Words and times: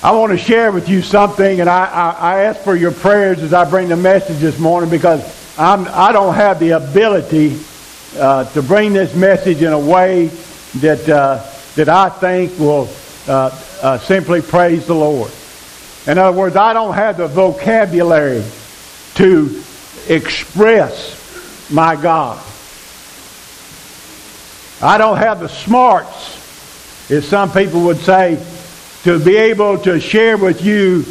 I 0.00 0.12
want 0.12 0.30
to 0.30 0.38
share 0.38 0.70
with 0.70 0.88
you 0.88 1.02
something, 1.02 1.60
and 1.60 1.68
I, 1.68 1.84
I, 1.86 2.10
I 2.10 2.44
ask 2.44 2.60
for 2.60 2.76
your 2.76 2.92
prayers 2.92 3.42
as 3.42 3.52
I 3.52 3.68
bring 3.68 3.88
the 3.88 3.96
message 3.96 4.38
this 4.38 4.56
morning 4.56 4.90
because 4.90 5.20
I'm, 5.58 5.88
I 5.88 6.12
don't 6.12 6.36
have 6.36 6.60
the 6.60 6.70
ability 6.70 7.58
uh, 8.16 8.44
to 8.52 8.62
bring 8.62 8.92
this 8.92 9.12
message 9.16 9.60
in 9.60 9.72
a 9.72 9.78
way 9.78 10.28
that, 10.76 11.08
uh, 11.08 11.44
that 11.74 11.88
I 11.88 12.10
think 12.10 12.56
will 12.60 12.88
uh, 13.26 13.50
uh 13.82 13.98
simply 13.98 14.40
praise 14.40 14.86
the 14.86 14.94
Lord. 14.94 15.32
In 16.06 16.16
other 16.16 16.38
words, 16.38 16.54
I 16.54 16.74
don't 16.74 16.94
have 16.94 17.16
the 17.16 17.26
vocabulary 17.26 18.44
to 19.16 19.64
express 20.08 21.70
my 21.72 21.96
God. 21.96 22.38
I 24.80 24.96
don't 24.96 25.16
have 25.16 25.40
the 25.40 25.48
smarts, 25.48 27.10
as 27.10 27.26
some 27.26 27.50
people 27.50 27.80
would 27.86 27.98
say, 27.98 28.40
to 29.04 29.18
be 29.18 29.36
able 29.36 29.78
to 29.78 30.00
share 30.00 30.36
with 30.36 30.62
you 30.64 31.04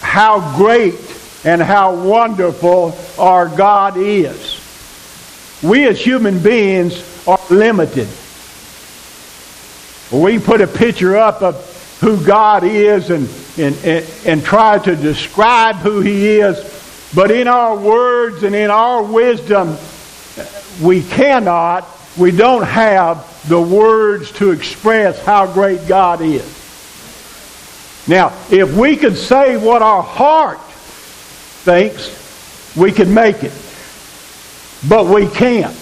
how 0.00 0.56
great 0.56 0.94
and 1.44 1.60
how 1.60 1.94
wonderful 1.94 2.96
our 3.18 3.48
God 3.48 3.96
is. 3.96 4.58
We 5.62 5.86
as 5.86 6.00
human 6.00 6.42
beings 6.42 7.26
are 7.26 7.40
limited. 7.50 8.08
We 10.10 10.38
put 10.38 10.60
a 10.60 10.66
picture 10.66 11.16
up 11.16 11.42
of 11.42 11.98
who 12.00 12.24
God 12.24 12.64
is 12.64 13.10
and, 13.10 13.28
and, 13.56 13.76
and, 13.84 14.06
and 14.26 14.44
try 14.44 14.78
to 14.78 14.96
describe 14.96 15.76
who 15.76 16.00
He 16.00 16.40
is, 16.40 17.10
but 17.14 17.30
in 17.30 17.46
our 17.46 17.76
words 17.76 18.42
and 18.42 18.54
in 18.54 18.70
our 18.70 19.02
wisdom, 19.02 19.76
we 20.82 21.02
cannot, 21.02 21.88
we 22.16 22.30
don't 22.30 22.64
have 22.64 23.48
the 23.48 23.60
words 23.60 24.32
to 24.32 24.50
express 24.50 25.24
how 25.24 25.52
great 25.52 25.86
God 25.86 26.20
is. 26.20 26.61
Now, 28.06 28.32
if 28.50 28.76
we 28.76 28.96
could 28.96 29.16
say 29.16 29.56
what 29.56 29.82
our 29.82 30.02
heart 30.02 30.60
thinks, 31.64 32.76
we 32.76 32.90
could 32.90 33.08
make 33.08 33.44
it. 33.44 33.52
But 34.88 35.06
we 35.06 35.28
can't. 35.28 35.76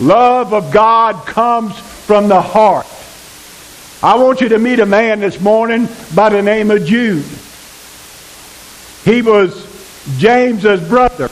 Love 0.00 0.54
of 0.54 0.72
God 0.72 1.26
comes 1.26 1.78
from 1.78 2.28
the 2.28 2.40
heart. 2.40 2.86
I 4.02 4.14
want 4.16 4.40
you 4.40 4.50
to 4.50 4.58
meet 4.58 4.78
a 4.78 4.86
man 4.86 5.20
this 5.20 5.40
morning 5.40 5.88
by 6.14 6.28
the 6.30 6.42
name 6.42 6.70
of 6.70 6.84
Jude. 6.84 7.24
He 9.04 9.22
was 9.22 9.64
James's 10.18 10.86
brother, 10.88 11.28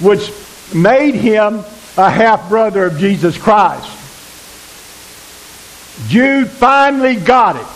which 0.00 0.32
made 0.74 1.14
him 1.14 1.64
a 1.96 2.10
half 2.10 2.48
brother 2.48 2.86
of 2.86 2.98
Jesus 2.98 3.36
Christ. 3.36 3.90
Jude 6.08 6.48
finally 6.48 7.16
got 7.16 7.56
it. 7.56 7.66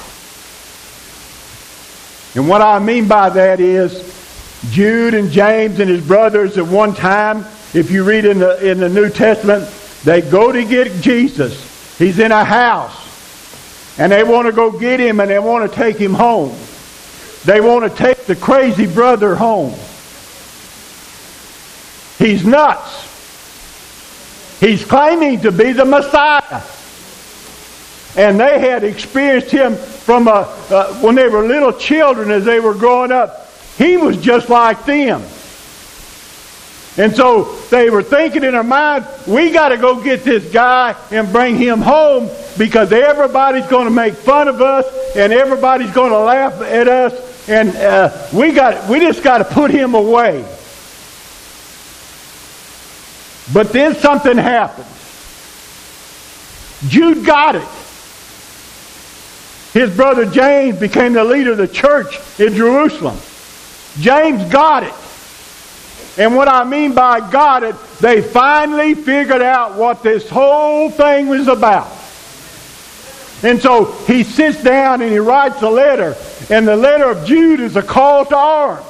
And 2.36 2.48
what 2.50 2.60
I 2.60 2.78
mean 2.78 3.08
by 3.08 3.30
that 3.30 3.60
is 3.60 4.14
Jude 4.70 5.14
and 5.14 5.30
James 5.30 5.80
and 5.80 5.88
his 5.88 6.06
brothers 6.06 6.58
at 6.58 6.66
one 6.66 6.94
time, 6.94 7.46
if 7.72 7.90
you 7.90 8.04
read 8.04 8.26
in 8.26 8.38
the, 8.38 8.70
in 8.70 8.78
the 8.78 8.90
New 8.90 9.08
Testament, 9.08 9.66
they 10.04 10.20
go 10.20 10.52
to 10.52 10.62
get 10.64 11.00
Jesus. 11.02 11.98
He's 11.98 12.18
in 12.18 12.32
a 12.32 12.44
house. 12.44 13.04
And 13.98 14.12
they 14.12 14.22
want 14.22 14.46
to 14.46 14.52
go 14.52 14.70
get 14.70 15.00
him 15.00 15.20
and 15.20 15.30
they 15.30 15.38
want 15.38 15.70
to 15.70 15.74
take 15.74 15.96
him 15.96 16.12
home. 16.12 16.54
They 17.46 17.62
want 17.62 17.90
to 17.90 17.96
take 17.96 18.26
the 18.26 18.36
crazy 18.36 18.86
brother 18.86 19.34
home. 19.34 19.72
He's 22.18 22.44
nuts. 22.44 23.04
He's 24.60 24.84
claiming 24.84 25.40
to 25.40 25.52
be 25.52 25.72
the 25.72 25.86
Messiah. 25.86 26.62
And 28.16 28.38
they 28.38 28.58
had 28.58 28.84
experienced 28.84 29.50
him 29.50 29.78
from 30.06 30.28
a, 30.28 30.30
uh, 30.70 30.94
when 31.00 31.16
they 31.16 31.26
were 31.26 31.44
little 31.44 31.72
children 31.72 32.30
as 32.30 32.44
they 32.44 32.60
were 32.60 32.74
growing 32.74 33.10
up. 33.10 33.50
He 33.76 33.96
was 33.96 34.16
just 34.16 34.48
like 34.48 34.84
them. 34.84 35.20
And 36.96 37.14
so 37.14 37.56
they 37.70 37.90
were 37.90 38.04
thinking 38.04 38.44
in 38.44 38.52
their 38.52 38.62
mind, 38.62 39.04
we 39.26 39.50
got 39.50 39.70
to 39.70 39.76
go 39.76 40.00
get 40.00 40.22
this 40.22 40.50
guy 40.52 40.94
and 41.10 41.30
bring 41.32 41.56
him 41.56 41.80
home 41.80 42.30
because 42.56 42.92
everybody's 42.92 43.66
going 43.66 43.86
to 43.86 43.90
make 43.90 44.14
fun 44.14 44.46
of 44.46 44.62
us 44.62 44.86
and 45.16 45.32
everybody's 45.32 45.90
going 45.90 46.12
to 46.12 46.20
laugh 46.20 46.54
at 46.62 46.86
us 46.86 47.48
and 47.48 47.70
uh, 47.76 48.28
we 48.32 48.52
got 48.52 48.88
we 48.88 49.00
just 49.00 49.24
got 49.24 49.38
to 49.38 49.44
put 49.44 49.72
him 49.72 49.94
away. 49.94 50.42
But 53.52 53.72
then 53.72 53.96
something 53.96 54.36
happened. 54.36 54.86
Jude 56.88 57.26
got 57.26 57.56
it. 57.56 57.68
His 59.76 59.94
brother 59.94 60.24
James 60.24 60.78
became 60.78 61.12
the 61.12 61.22
leader 61.22 61.52
of 61.52 61.58
the 61.58 61.68
church 61.68 62.18
in 62.40 62.54
Jerusalem. 62.54 63.18
James 63.98 64.42
got 64.50 64.84
it. 64.84 64.94
And 66.18 66.34
what 66.34 66.48
I 66.48 66.64
mean 66.64 66.94
by 66.94 67.20
got 67.30 67.62
it, 67.62 67.76
they 68.00 68.22
finally 68.22 68.94
figured 68.94 69.42
out 69.42 69.74
what 69.74 70.02
this 70.02 70.30
whole 70.30 70.90
thing 70.90 71.28
was 71.28 71.46
about. 71.46 71.88
And 73.42 73.60
so 73.60 73.92
he 74.06 74.22
sits 74.22 74.62
down 74.62 75.02
and 75.02 75.12
he 75.12 75.18
writes 75.18 75.60
a 75.60 75.68
letter. 75.68 76.16
And 76.48 76.66
the 76.66 76.74
letter 76.74 77.10
of 77.10 77.26
Jude 77.26 77.60
is 77.60 77.76
a 77.76 77.82
call 77.82 78.24
to 78.24 78.34
arms. 78.34 78.86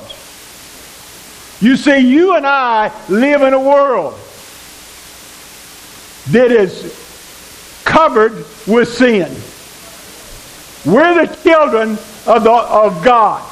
You 1.61 1.77
see, 1.77 1.99
you 1.99 2.37
and 2.37 2.47
I 2.47 2.93
live 3.09 3.43
in 3.43 3.55
a 3.55 3.61
world 3.61 4.15
that 6.31 6.53
is 6.53 6.95
covered 7.85 8.45
with 8.69 8.87
sin. 8.87 9.37
We're 10.87 11.27
the 11.27 11.35
children 11.43 11.91
of, 12.27 12.45
the, 12.45 12.53
of 12.53 13.05
God. 13.05 13.43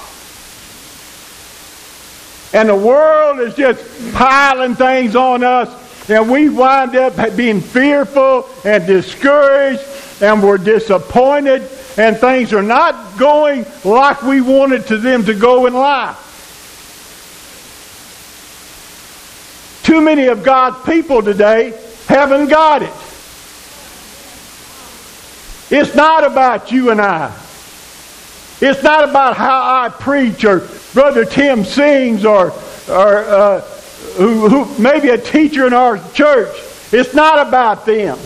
And 2.52 2.68
the 2.68 2.76
world 2.76 3.40
is 3.40 3.56
just 3.56 4.14
piling 4.14 4.76
things 4.76 5.16
on 5.16 5.42
us, 5.42 6.08
and 6.08 6.30
we 6.30 6.48
wind 6.48 6.94
up 6.94 7.36
being 7.36 7.60
fearful 7.60 8.48
and 8.64 8.86
discouraged, 8.86 9.82
and 10.22 10.40
we're 10.40 10.58
disappointed, 10.58 11.62
and 11.96 12.16
things 12.16 12.52
are 12.52 12.62
not 12.62 13.18
going 13.18 13.66
like 13.84 14.22
we 14.22 14.40
wanted 14.40 14.86
to 14.86 14.98
them 14.98 15.24
to 15.24 15.34
go 15.34 15.66
in 15.66 15.74
life. 15.74 16.20
Too 19.82 20.00
many 20.00 20.26
of 20.26 20.44
God's 20.44 20.84
people 20.86 21.20
today 21.20 21.76
haven't 22.06 22.48
got 22.48 22.82
it. 22.84 22.92
It's 25.70 25.94
not 25.94 26.24
about 26.24 26.70
you 26.70 26.90
and 26.90 27.00
I. 27.00 27.34
It's 28.60 28.82
not 28.82 29.08
about 29.08 29.36
how 29.36 29.84
I 29.84 29.88
preach 29.88 30.44
or 30.44 30.68
Brother 30.92 31.24
Tim 31.24 31.64
sings 31.64 32.24
or, 32.24 32.52
or 32.88 33.18
uh, 33.18 33.60
who, 34.16 34.48
who 34.48 34.82
maybe 34.82 35.08
a 35.08 35.18
teacher 35.18 35.66
in 35.66 35.72
our 35.72 35.98
church. 36.12 36.56
It's 36.92 37.14
not 37.14 37.46
about 37.46 37.84
them. 37.84 38.18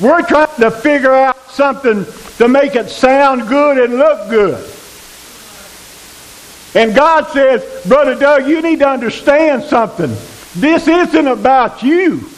We're 0.00 0.22
trying 0.22 0.60
to 0.60 0.70
figure 0.70 1.12
out 1.12 1.50
something 1.50 2.06
to 2.36 2.48
make 2.48 2.76
it 2.76 2.88
sound 2.88 3.48
good 3.48 3.78
and 3.78 3.94
look 3.94 4.30
good. 4.30 4.74
And 6.74 6.94
God 6.94 7.26
says, 7.32 7.86
Brother 7.86 8.14
Doug, 8.14 8.46
you 8.46 8.62
need 8.62 8.78
to 8.78 8.88
understand 8.88 9.64
something. 9.64 10.10
This 10.54 10.86
isn't 10.86 11.26
about 11.26 11.82
you. 11.82 12.28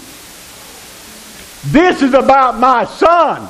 This 1.65 2.01
is 2.01 2.15
about 2.15 2.59
my 2.59 2.87
son, 2.87 3.47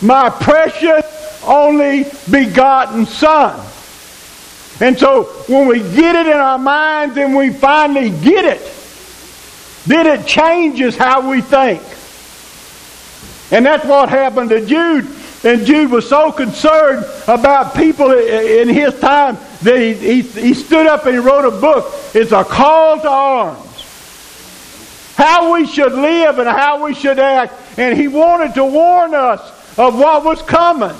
my 0.00 0.30
precious, 0.30 1.04
only 1.44 2.06
begotten 2.30 3.06
son. 3.06 3.58
And 4.80 4.96
so 4.98 5.24
when 5.48 5.66
we 5.66 5.80
get 5.80 6.14
it 6.14 6.26
in 6.26 6.36
our 6.36 6.58
minds 6.58 7.16
and 7.16 7.34
we 7.34 7.50
finally 7.50 8.10
get 8.10 8.44
it, 8.44 8.62
then 9.86 10.06
it 10.06 10.26
changes 10.26 10.96
how 10.96 11.28
we 11.28 11.40
think. 11.40 11.82
And 13.50 13.66
that's 13.66 13.84
what 13.84 14.08
happened 14.08 14.50
to 14.50 14.64
Jude. 14.64 15.08
And 15.42 15.66
Jude 15.66 15.90
was 15.90 16.08
so 16.08 16.30
concerned 16.30 17.04
about 17.26 17.74
people 17.74 18.12
in 18.12 18.68
his 18.68 18.98
time 19.00 19.38
that 19.62 19.76
he, 19.76 19.94
he, 19.94 20.22
he 20.22 20.54
stood 20.54 20.86
up 20.86 21.04
and 21.04 21.14
he 21.14 21.18
wrote 21.18 21.44
a 21.44 21.50
book. 21.50 21.92
It's 22.14 22.32
a 22.32 22.44
call 22.44 23.00
to 23.00 23.10
arms 23.10 23.63
how 25.24 25.54
we 25.54 25.66
should 25.66 25.92
live 25.92 26.38
and 26.38 26.48
how 26.48 26.84
we 26.84 26.94
should 26.94 27.18
act. 27.18 27.54
And 27.78 27.98
he 27.98 28.08
wanted 28.08 28.54
to 28.54 28.64
warn 28.64 29.14
us 29.14 29.40
of 29.78 29.98
what 29.98 30.22
was 30.22 30.42
coming. 30.42 30.94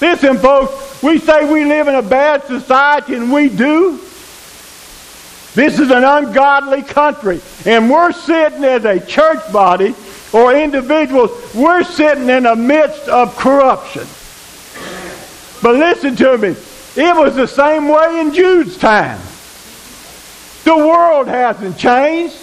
Listen, 0.00 0.38
folks, 0.38 1.02
we 1.02 1.18
say 1.18 1.50
we 1.50 1.64
live 1.64 1.88
in 1.88 1.96
a 1.96 2.02
bad 2.02 2.44
society, 2.44 3.14
and 3.14 3.32
we 3.32 3.48
do. 3.48 3.98
This 5.54 5.80
is 5.80 5.90
an 5.90 6.04
ungodly 6.04 6.82
country. 6.82 7.40
And 7.66 7.90
we're 7.90 8.12
sitting 8.12 8.62
as 8.64 8.84
a 8.84 9.04
church 9.04 9.52
body 9.52 9.94
or 10.32 10.54
individuals, 10.54 11.30
we're 11.54 11.82
sitting 11.82 12.30
in 12.30 12.44
the 12.44 12.54
midst 12.54 13.08
of 13.08 13.36
corruption. 13.36 14.06
But 15.60 15.74
listen 15.74 16.14
to 16.16 16.38
me. 16.38 16.50
It 16.96 17.16
was 17.16 17.34
the 17.34 17.48
same 17.48 17.88
way 17.88 18.20
in 18.20 18.32
Jude's 18.32 18.78
time. 18.78 19.20
The 20.64 20.76
world 20.76 21.26
hasn't 21.26 21.76
changed. 21.76 22.39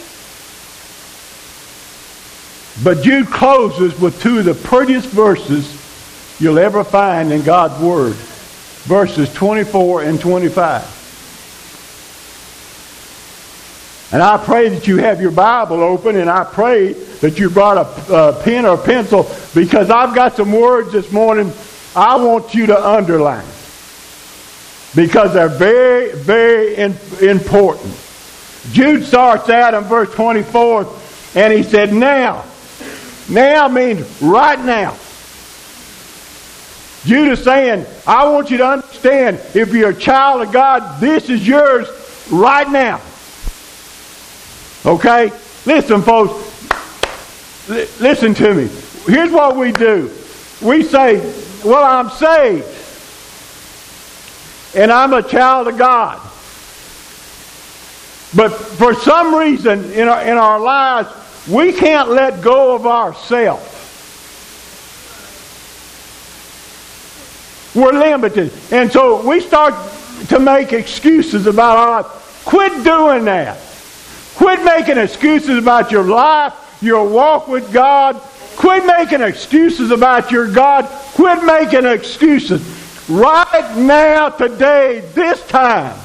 But 2.83 3.01
Jude 3.01 3.27
closes 3.27 3.99
with 3.99 4.21
two 4.21 4.39
of 4.39 4.45
the 4.45 4.53
prettiest 4.53 5.07
verses 5.09 5.73
you'll 6.39 6.59
ever 6.59 6.83
find 6.83 7.31
in 7.31 7.43
God's 7.43 7.81
Word. 7.81 8.13
Verses 8.13 9.33
24 9.33 10.03
and 10.03 10.19
25. 10.19 10.93
And 14.13 14.21
I 14.21 14.37
pray 14.37 14.69
that 14.69 14.87
you 14.87 14.97
have 14.97 15.19
your 15.19 15.31
Bible 15.31 15.81
open, 15.81 16.15
and 16.15 16.29
I 16.29 16.45
pray 16.45 16.93
that 16.93 17.39
you 17.39 17.49
brought 17.49 17.77
a, 17.77 18.13
a 18.13 18.43
pen 18.43 18.65
or 18.65 18.75
a 18.75 18.83
pencil 18.83 19.29
because 19.53 19.89
I've 19.89 20.15
got 20.15 20.37
some 20.37 20.53
words 20.53 20.93
this 20.93 21.11
morning 21.11 21.51
I 21.95 22.15
want 22.17 22.53
you 22.53 22.67
to 22.67 22.87
underline 22.87 23.47
because 24.95 25.33
they're 25.33 25.49
very, 25.49 26.13
very 26.13 26.75
in, 26.75 26.95
important. 27.21 27.93
Jude 28.71 29.03
starts 29.03 29.49
out 29.49 29.73
in 29.73 29.83
verse 29.85 30.13
24, 30.13 30.93
and 31.35 31.53
he 31.53 31.63
said, 31.63 31.91
Now. 31.91 32.45
Now 33.29 33.67
means 33.67 34.21
right 34.21 34.59
now. 34.59 34.97
Jude 37.05 37.31
is 37.31 37.43
saying, 37.43 37.85
I 38.05 38.27
want 38.29 38.51
you 38.51 38.57
to 38.57 38.67
understand 38.67 39.39
if 39.53 39.73
you're 39.73 39.91
a 39.91 39.95
child 39.95 40.41
of 40.41 40.51
God, 40.51 40.99
this 40.99 41.29
is 41.29 41.47
yours 41.47 41.87
right 42.31 42.69
now. 42.69 43.01
Okay? 44.85 45.31
Listen, 45.65 46.01
folks. 46.01 46.43
Listen 47.99 48.33
to 48.33 48.53
me. 48.53 48.69
Here's 49.05 49.31
what 49.31 49.55
we 49.55 49.71
do. 49.71 50.11
We 50.61 50.83
say, 50.83 51.17
well, 51.63 51.83
I'm 51.83 52.09
saved. 52.09 52.65
And 54.75 54.91
I'm 54.91 55.13
a 55.13 55.23
child 55.23 55.67
of 55.67 55.77
God. 55.77 56.19
But 58.35 58.49
for 58.49 58.93
some 58.93 59.33
reason 59.33 59.91
in 59.93 60.07
our, 60.07 60.21
in 60.23 60.37
our 60.37 60.59
lives, 60.59 61.09
we 61.49 61.71
can't 61.73 62.09
let 62.09 62.41
go 62.41 62.75
of 62.75 62.85
ourselves. 62.85 63.73
We're 67.75 67.93
limited. 67.93 68.51
And 68.71 68.91
so 68.91 69.27
we 69.27 69.39
start 69.39 69.75
to 70.29 70.39
make 70.39 70.73
excuses 70.73 71.45
about 71.45 71.77
our 71.77 72.01
life. 72.01 72.43
Quit 72.45 72.83
doing 72.83 73.25
that. 73.25 73.59
Quit 74.35 74.63
making 74.63 74.97
excuses 74.97 75.57
about 75.57 75.91
your 75.91 76.03
life, 76.03 76.53
your 76.81 77.07
walk 77.07 77.47
with 77.47 77.71
God. 77.71 78.15
Quit 78.55 78.85
making 78.85 79.21
excuses 79.21 79.91
about 79.91 80.31
your 80.31 80.51
God. 80.51 80.85
Quit 81.13 81.43
making 81.43 81.85
excuses. 81.85 82.61
Right 83.07 83.77
now, 83.77 84.29
today, 84.29 85.01
this 85.13 85.45
time, 85.47 85.95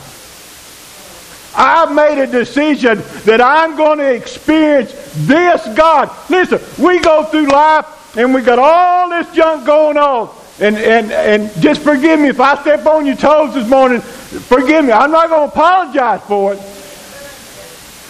I've 1.55 1.95
made 1.95 2.23
a 2.23 2.27
decision 2.27 3.03
that 3.25 3.41
I'm 3.41 3.77
going 3.77 3.99
to 3.99 4.15
experience 4.15 4.93
this 5.17 5.67
God. 5.77 6.11
Listen, 6.31 6.61
we 6.83 6.99
go 7.01 7.25
through 7.25 7.49
life 7.49 8.17
and 8.17 8.35
we 8.35 8.43
got 8.43 8.59
all 8.59 9.11
this 9.11 9.31
junk 9.35 9.67
going 9.67 9.97
on. 9.97 10.35
And, 10.61 10.77
and, 10.77 11.11
and 11.13 11.63
just 11.63 11.83
forgive 11.83 12.21
me 12.21 12.29
if 12.29 12.41
I 12.41 12.61
step 12.61 12.87
on 12.87 13.07
your 13.07 13.17
toes 13.17 13.55
this 13.55 13.69
morning. 13.69 14.01
Forgive 14.01 14.85
me. 14.85 14.93
I'm 14.93 15.11
not 15.11 15.29
going 15.29 15.49
to 15.49 15.55
apologize 15.55 16.23
for 16.23 16.55
it. 16.55 16.59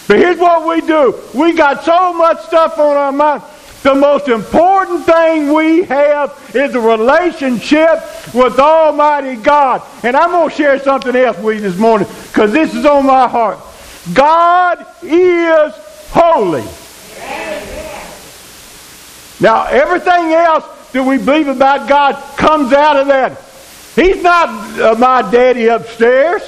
But 0.07 0.17
here's 0.17 0.37
what 0.37 0.67
we 0.67 0.85
do. 0.85 1.19
We 1.33 1.53
got 1.53 1.83
so 1.83 2.13
much 2.13 2.41
stuff 2.45 2.77
on 2.77 2.97
our 2.97 3.11
mind. 3.11 3.43
The 3.83 3.93
most 3.93 4.29
important 4.29 5.05
thing 5.05 5.51
we 5.51 5.83
have 5.83 6.51
is 6.55 6.73
a 6.73 6.79
relationship 6.79 7.99
with 8.33 8.57
Almighty 8.57 9.35
God. 9.35 9.81
And 10.03 10.15
I'm 10.15 10.31
going 10.31 10.49
to 10.49 10.55
share 10.55 10.79
something 10.79 11.13
else 11.13 11.37
with 11.39 11.57
you 11.57 11.69
this 11.69 11.77
morning 11.77 12.07
because 12.27 12.53
this 12.53 12.73
is 12.73 12.85
on 12.85 13.05
my 13.05 13.27
heart. 13.27 13.59
God 14.13 14.87
is 15.01 15.73
holy. 16.11 16.63
Now, 19.41 19.65
everything 19.65 20.31
else 20.31 20.63
that 20.93 21.03
we 21.03 21.17
believe 21.17 21.49
about 21.49 21.89
God 21.89 22.37
comes 22.37 22.71
out 22.71 22.95
of 22.95 23.07
that. 23.07 23.37
He's 23.95 24.23
not 24.23 24.79
uh, 24.79 24.95
my 24.95 25.29
daddy 25.29 25.67
upstairs. 25.67 26.41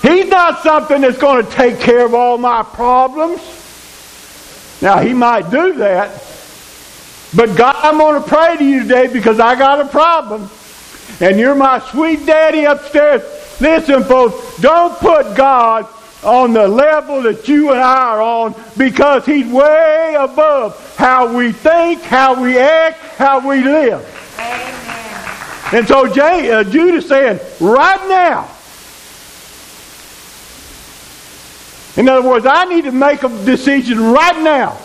He's 0.00 0.28
not 0.28 0.62
something 0.62 1.00
that's 1.00 1.18
going 1.18 1.44
to 1.44 1.50
take 1.50 1.80
care 1.80 2.06
of 2.06 2.14
all 2.14 2.38
my 2.38 2.62
problems. 2.62 3.40
Now, 4.82 5.00
he 5.00 5.14
might 5.14 5.50
do 5.50 5.74
that. 5.74 6.22
But 7.34 7.56
God, 7.56 7.76
I'm 7.76 7.98
going 7.98 8.22
to 8.22 8.28
pray 8.28 8.56
to 8.56 8.64
you 8.64 8.82
today 8.82 9.08
because 9.12 9.40
I 9.40 9.56
got 9.56 9.80
a 9.80 9.88
problem. 9.88 10.48
And 11.20 11.38
you're 11.38 11.54
my 11.54 11.78
sweet 11.90 12.26
daddy 12.26 12.64
upstairs. 12.64 13.22
Listen, 13.60 14.04
folks, 14.04 14.58
don't 14.58 14.96
put 14.98 15.36
God 15.36 15.88
on 16.22 16.52
the 16.52 16.66
level 16.66 17.22
that 17.22 17.48
you 17.48 17.70
and 17.70 17.80
I 17.80 18.08
are 18.08 18.22
on 18.22 18.54
because 18.76 19.24
he's 19.24 19.46
way 19.46 20.14
above 20.18 20.96
how 20.96 21.34
we 21.36 21.52
think, 21.52 22.02
how 22.02 22.42
we 22.42 22.58
act, 22.58 22.98
how 23.16 23.46
we 23.46 23.62
live. 23.62 24.34
Amen. 24.38 24.86
And 25.72 25.88
so 25.88 26.12
Jay, 26.12 26.50
uh, 26.50 26.64
Jude 26.64 26.94
is 26.94 27.08
saying, 27.08 27.40
right 27.60 28.08
now, 28.08 28.50
In 31.96 32.08
other 32.08 32.28
words, 32.28 32.46
I 32.46 32.64
need 32.64 32.84
to 32.84 32.92
make 32.92 33.22
a 33.22 33.28
decision 33.28 33.98
right 34.00 34.42
now. 34.42 34.78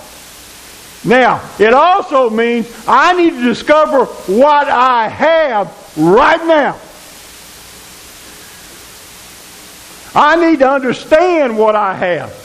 Now, 1.03 1.41
it 1.59 1.73
also 1.73 2.29
means 2.29 2.71
I 2.87 3.13
need 3.13 3.31
to 3.31 3.43
discover 3.43 4.05
what 4.05 4.69
I 4.69 5.07
have 5.09 5.67
right 5.97 6.45
now. 6.45 6.79
I 10.13 10.35
need 10.35 10.59
to 10.59 10.69
understand 10.69 11.57
what 11.57 11.75
I 11.75 11.95
have. 11.95 12.37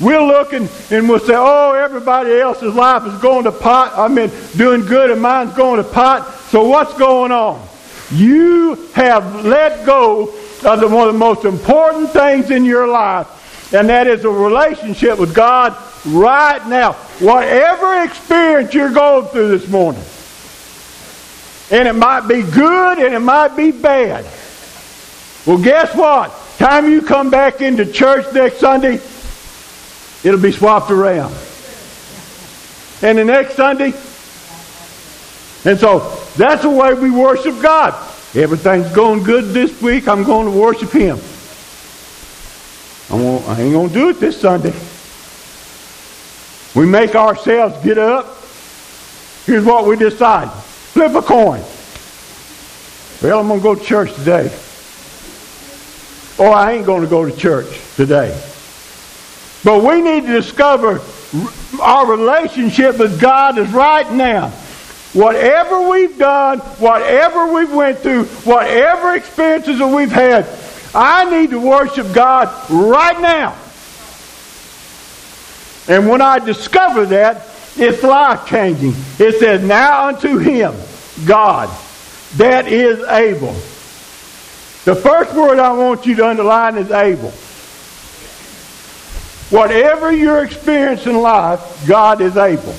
We'll 0.00 0.26
look 0.26 0.52
and, 0.52 0.68
and 0.90 1.08
we'll 1.08 1.20
say, 1.20 1.34
oh, 1.36 1.72
everybody 1.72 2.38
else's 2.38 2.74
life 2.74 3.06
is 3.06 3.20
going 3.20 3.44
to 3.44 3.52
pot. 3.52 3.96
I 3.96 4.08
mean, 4.08 4.30
doing 4.56 4.84
good 4.84 5.10
and 5.10 5.20
mine's 5.20 5.54
going 5.54 5.82
to 5.82 5.88
pot. 5.88 6.32
So 6.50 6.68
what's 6.68 6.94
going 6.94 7.32
on? 7.32 7.66
You 8.10 8.74
have 8.94 9.44
let 9.44 9.86
go 9.86 10.34
of 10.64 10.80
the, 10.80 10.88
one 10.88 11.08
of 11.08 11.14
the 11.14 11.18
most 11.18 11.44
important 11.44 12.10
things 12.10 12.50
in 12.50 12.64
your 12.64 12.86
life, 12.86 13.72
and 13.74 13.88
that 13.88 14.06
is 14.06 14.24
a 14.24 14.30
relationship 14.30 15.18
with 15.18 15.34
God 15.34 15.76
right 16.06 16.66
now. 16.66 16.92
Whatever 17.20 18.02
experience 18.02 18.74
you're 18.74 18.92
going 18.92 19.26
through 19.26 19.56
this 19.56 19.68
morning, 19.68 20.02
and 21.70 21.88
it 21.88 21.94
might 21.94 22.28
be 22.28 22.42
good 22.42 22.98
and 22.98 23.14
it 23.14 23.20
might 23.20 23.56
be 23.56 23.70
bad. 23.70 24.24
Well, 25.46 25.62
guess 25.62 25.94
what? 25.94 26.32
Time 26.58 26.90
you 26.90 27.02
come 27.02 27.30
back 27.30 27.60
into 27.60 27.84
church 27.84 28.32
next 28.32 28.58
Sunday, 28.58 28.94
it'll 30.22 30.40
be 30.40 30.52
swapped 30.52 30.90
around. 30.90 31.34
And 33.02 33.18
the 33.18 33.24
next 33.24 33.54
Sunday, 33.54 33.92
and 35.66 35.78
so 35.78 36.18
that's 36.36 36.62
the 36.62 36.70
way 36.70 36.94
we 36.94 37.10
worship 37.10 37.60
God. 37.60 37.92
Everything's 38.34 38.92
going 38.92 39.22
good 39.22 39.54
this 39.54 39.80
week. 39.80 40.08
I'm 40.08 40.24
going 40.24 40.50
to 40.50 40.58
worship 40.58 40.90
Him. 40.90 41.18
I, 43.10 43.22
won't, 43.22 43.48
I 43.48 43.60
ain't 43.60 43.72
going 43.72 43.88
to 43.88 43.94
do 43.94 44.08
it 44.08 44.18
this 44.18 44.40
Sunday. 44.40 44.74
We 46.74 46.86
make 46.90 47.14
ourselves 47.14 47.82
get 47.84 47.96
up. 47.96 48.26
Here's 49.46 49.64
what 49.64 49.86
we 49.86 49.96
decide. 49.96 50.50
Flip 50.50 51.14
a 51.14 51.22
coin. 51.22 51.62
Well, 53.22 53.38
I'm 53.38 53.46
going 53.46 53.60
to 53.60 53.62
go 53.62 53.74
to 53.76 53.84
church 53.84 54.12
today. 54.14 54.52
Or 56.36 56.52
I 56.52 56.72
ain't 56.72 56.86
going 56.86 57.02
to 57.02 57.08
go 57.08 57.24
to 57.24 57.36
church 57.36 57.80
today. 57.94 58.36
But 59.62 59.84
we 59.84 60.02
need 60.02 60.26
to 60.26 60.32
discover 60.32 61.00
our 61.80 62.10
relationship 62.10 62.98
with 62.98 63.20
God 63.20 63.58
is 63.58 63.70
right 63.72 64.10
now. 64.12 64.52
Whatever 65.14 65.88
we've 65.88 66.18
done, 66.18 66.58
whatever 66.58 67.52
we've 67.52 67.72
went 67.72 67.98
through, 68.00 68.24
whatever 68.24 69.14
experiences 69.14 69.78
that 69.78 69.86
we've 69.86 70.10
had, 70.10 70.46
I 70.92 71.30
need 71.30 71.50
to 71.50 71.60
worship 71.60 72.12
God 72.12 72.48
right 72.68 73.20
now. 73.20 73.56
And 75.86 76.08
when 76.08 76.20
I 76.20 76.40
discover 76.40 77.06
that, 77.06 77.46
it's 77.76 78.02
life 78.02 78.46
changing. 78.46 78.94
It 79.18 79.38
says, 79.38 79.62
Now 79.62 80.08
unto 80.08 80.38
him, 80.38 80.74
God, 81.26 81.68
that 82.36 82.66
is 82.66 83.00
able. 83.04 83.52
The 84.84 84.94
first 84.94 85.34
word 85.34 85.58
I 85.58 85.72
want 85.72 86.06
you 86.06 86.16
to 86.16 86.28
underline 86.28 86.76
is 86.76 86.90
able. 86.90 87.30
Whatever 89.50 90.12
you're 90.12 90.44
experiencing 90.44 91.14
in 91.14 91.20
life, 91.20 91.86
God 91.86 92.20
is 92.20 92.36
able. 92.36 92.74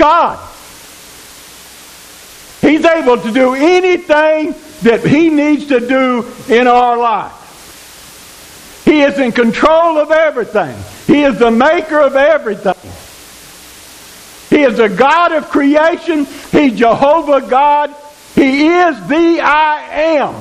God. 0.00 0.38
He's 2.62 2.84
able 2.84 3.20
to 3.20 3.30
do 3.30 3.54
anything 3.54 4.54
that 4.82 5.04
He 5.04 5.28
needs 5.28 5.66
to 5.66 5.80
do 5.86 6.26
in 6.48 6.66
our 6.66 6.96
life. 6.96 8.82
He 8.86 9.02
is 9.02 9.18
in 9.18 9.32
control 9.32 9.98
of 9.98 10.10
everything. 10.10 10.76
He 11.06 11.22
is 11.22 11.38
the 11.38 11.50
maker 11.50 12.00
of 12.00 12.16
everything. 12.16 12.74
He 14.48 14.64
is 14.64 14.78
the 14.78 14.88
God 14.88 15.32
of 15.32 15.50
creation. 15.50 16.24
He's 16.24 16.78
Jehovah 16.78 17.46
God. 17.46 17.94
He 18.34 18.68
is 18.68 19.06
the 19.06 19.40
I 19.42 19.82
am. 20.16 20.34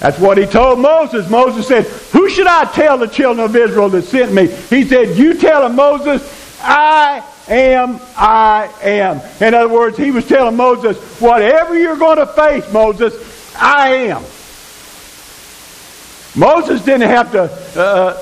That's 0.00 0.18
what 0.18 0.36
he 0.36 0.46
told 0.46 0.80
Moses. 0.80 1.30
Moses 1.30 1.66
said, 1.66 1.84
Who 2.12 2.28
should 2.28 2.46
I 2.46 2.64
tell 2.64 2.98
the 2.98 3.06
children 3.06 3.44
of 3.44 3.54
Israel 3.56 3.88
that 3.90 4.02
sent 4.02 4.32
me? 4.32 4.48
He 4.48 4.84
said, 4.84 5.16
You 5.16 5.34
tell 5.38 5.62
them, 5.62 5.76
Moses, 5.76 6.22
I 6.60 7.22
am, 7.48 8.00
I 8.16 8.70
am. 8.82 9.20
In 9.40 9.54
other 9.54 9.68
words, 9.68 9.96
he 9.96 10.10
was 10.10 10.26
telling 10.26 10.56
Moses, 10.56 10.96
Whatever 11.20 11.78
you're 11.78 11.96
going 11.96 12.18
to 12.18 12.26
face, 12.26 12.70
Moses, 12.72 13.14
I 13.56 13.88
am. 13.88 14.24
Moses 16.36 16.84
didn't 16.84 17.08
have 17.08 17.30
to, 17.32 17.42
uh, 17.80 18.14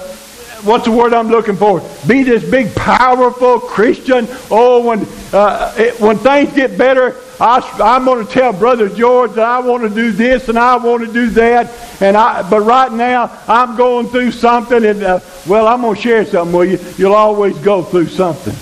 what's 0.65 0.85
the 0.85 0.91
word 0.91 1.15
I'm 1.15 1.29
looking 1.29 1.57
for? 1.57 1.81
Be 2.07 2.23
this 2.23 2.49
big, 2.49 2.75
powerful 2.75 3.59
Christian. 3.59 4.27
Oh, 4.51 4.87
when, 4.87 5.07
uh, 5.33 5.75
it, 5.79 5.99
when 5.99 6.19
things 6.19 6.53
get 6.53 6.77
better, 6.77 7.17
I, 7.41 7.97
am 7.97 8.05
going 8.05 8.27
to 8.27 8.31
tell 8.31 8.53
Brother 8.53 8.89
George 8.89 9.33
that 9.33 9.45
I 9.45 9.61
want 9.61 9.83
to 9.83 9.89
do 9.89 10.13
this 10.13 10.49
and 10.49 10.59
I 10.59 10.77
want 10.77 11.07
to 11.07 11.13
do 11.13 11.31
that. 11.31 11.73
And 12.03 12.17
I, 12.17 12.49
but 12.49 12.61
right 12.61 12.93
now, 12.93 13.37
I'm 13.49 13.77
going 13.77 14.09
through 14.09 14.33
something. 14.33 14.85
And, 14.85 15.03
uh, 15.03 15.21
well, 15.47 15.67
I'm 15.67 15.81
going 15.81 15.97
to 15.97 16.01
share 16.01 16.25
something 16.27 16.57
with 16.57 16.99
you. 16.99 17.07
You'll 17.07 17.17
always 17.17 17.57
go 17.59 17.83
through 17.83 18.09
something. 18.09 18.55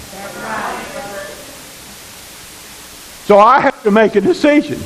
So 3.30 3.38
I 3.38 3.60
have 3.60 3.80
to 3.84 3.92
make 3.92 4.16
a 4.16 4.20
decision. 4.20 4.80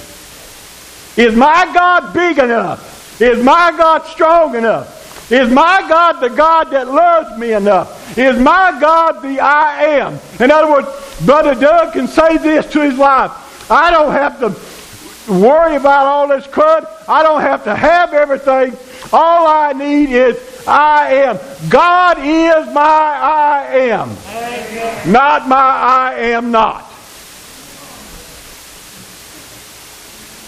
Is 1.16 1.34
my 1.34 1.64
God 1.72 2.12
big 2.12 2.36
enough? 2.36 3.18
Is 3.18 3.42
my 3.42 3.72
God 3.74 4.04
strong 4.04 4.54
enough? 4.54 5.32
Is 5.32 5.50
my 5.50 5.82
God 5.88 6.20
the 6.20 6.28
God 6.28 6.64
that 6.64 6.86
loves 6.86 7.38
me 7.38 7.54
enough? 7.54 8.18
Is 8.18 8.38
my 8.38 8.78
God 8.78 9.22
the 9.22 9.40
I 9.40 9.84
am? 9.84 10.18
In 10.40 10.50
other 10.50 10.70
words, 10.70 10.88
Brother 11.24 11.54
Doug 11.54 11.94
can 11.94 12.06
say 12.06 12.36
this 12.36 12.66
to 12.72 12.82
his 12.82 12.98
wife. 12.98 13.70
I 13.70 13.90
don't 13.90 14.12
have 14.12 14.38
to 14.40 15.32
worry 15.32 15.76
about 15.76 16.04
all 16.04 16.28
this 16.28 16.46
crud. 16.46 16.86
I 17.08 17.22
don't 17.22 17.40
have 17.40 17.64
to 17.64 17.74
have 17.74 18.12
everything. 18.12 18.76
All 19.10 19.46
I 19.46 19.72
need 19.72 20.10
is 20.10 20.68
I 20.68 21.14
am. 21.14 21.38
God 21.70 22.18
is 22.18 22.74
my 22.74 22.82
I 22.82 23.66
am. 23.88 24.10
Not 25.10 25.48
my 25.48 25.56
I 25.56 26.14
am 26.16 26.50
not. 26.50 26.90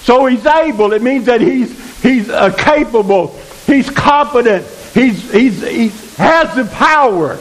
So 0.06 0.26
he's 0.26 0.46
able. 0.46 0.92
It 0.92 1.02
means 1.02 1.26
that 1.26 1.40
he's 1.40 2.00
he's 2.00 2.30
uh, 2.30 2.54
capable. 2.54 3.36
He's 3.66 3.90
competent. 3.90 4.64
He's, 4.94 5.32
he's, 5.32 5.60
he 5.60 5.88
has 6.16 6.54
the 6.54 6.64
power. 6.72 7.36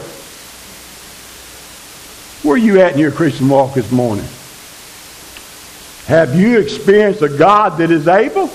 Where 2.42 2.54
are 2.54 2.58
you 2.58 2.80
at 2.80 2.94
in 2.94 2.98
your 2.98 3.12
Christian 3.12 3.48
walk 3.48 3.74
this 3.74 3.92
morning? 3.92 4.26
Have 6.06 6.34
you 6.34 6.58
experienced 6.58 7.22
a 7.22 7.28
God 7.28 7.78
that 7.78 7.92
is 7.92 8.08
able? 8.08 8.50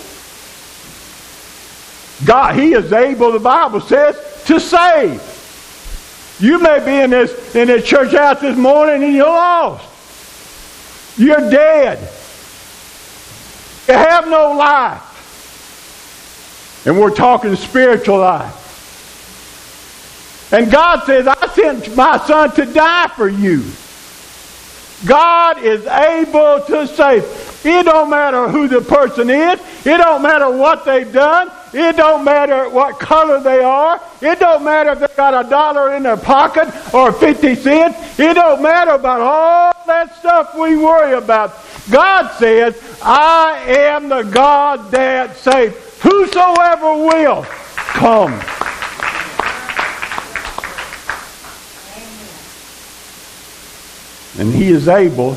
God, 2.25 2.59
He 2.59 2.73
is 2.73 2.91
able, 2.91 3.31
the 3.31 3.39
Bible 3.39 3.79
says, 3.79 4.43
to 4.47 4.59
save. 4.59 5.21
You 6.41 6.59
may 6.59 6.83
be 6.83 6.91
in 6.91 7.11
this 7.11 7.55
in 7.55 7.69
this 7.69 7.87
church 7.87 8.11
house 8.11 8.41
this 8.41 8.57
morning 8.57 9.03
and 9.03 9.13
you're 9.13 9.25
lost. 9.25 9.87
You're 11.17 11.49
dead. 11.49 12.20
You 13.91 13.97
have 13.97 14.29
no 14.29 14.53
life. 14.53 15.03
And 16.87 16.97
we're 16.97 17.13
talking 17.13 17.53
spiritual 17.57 18.19
life. 18.19 18.57
And 20.53 20.71
God 20.71 21.03
says, 21.03 21.27
I 21.27 21.47
sent 21.47 21.93
my 21.93 22.17
son 22.25 22.55
to 22.55 22.63
die 22.67 23.09
for 23.09 23.27
you. 23.27 23.65
God 25.05 25.61
is 25.61 25.85
able 25.85 26.61
to 26.67 26.87
save. 26.87 27.25
It 27.65 27.83
don't 27.83 28.09
matter 28.09 28.47
who 28.47 28.69
the 28.69 28.79
person 28.79 29.29
is. 29.29 29.59
It 29.85 29.97
don't 29.97 30.21
matter 30.21 30.49
what 30.49 30.85
they've 30.85 31.11
done. 31.11 31.51
It 31.73 31.97
don't 31.97 32.23
matter 32.23 32.69
what 32.69 32.97
color 32.97 33.41
they 33.41 33.59
are. 33.59 33.99
It 34.21 34.39
don't 34.39 34.63
matter 34.63 34.91
if 34.91 34.99
they 34.99 35.07
got 35.17 35.45
a 35.45 35.49
dollar 35.49 35.95
in 35.95 36.03
their 36.03 36.15
pocket 36.15 36.69
or 36.93 37.11
50 37.11 37.55
cents. 37.55 38.17
It 38.17 38.35
don't 38.35 38.61
matter 38.61 38.91
about 38.91 39.19
all 39.19 39.73
that 39.85 40.15
stuff 40.15 40.55
we 40.55 40.77
worry 40.77 41.11
about. 41.13 41.57
God 41.91 42.31
says, 42.37 42.81
I 43.01 43.63
am 43.67 44.09
the 44.09 44.23
God 44.23 44.91
that 44.91 45.35
saves. 45.35 45.75
Whosoever 46.01 46.95
will, 46.95 47.43
come. 47.75 48.33
And 54.39 54.53
he 54.53 54.69
is 54.69 54.87
able 54.87 55.35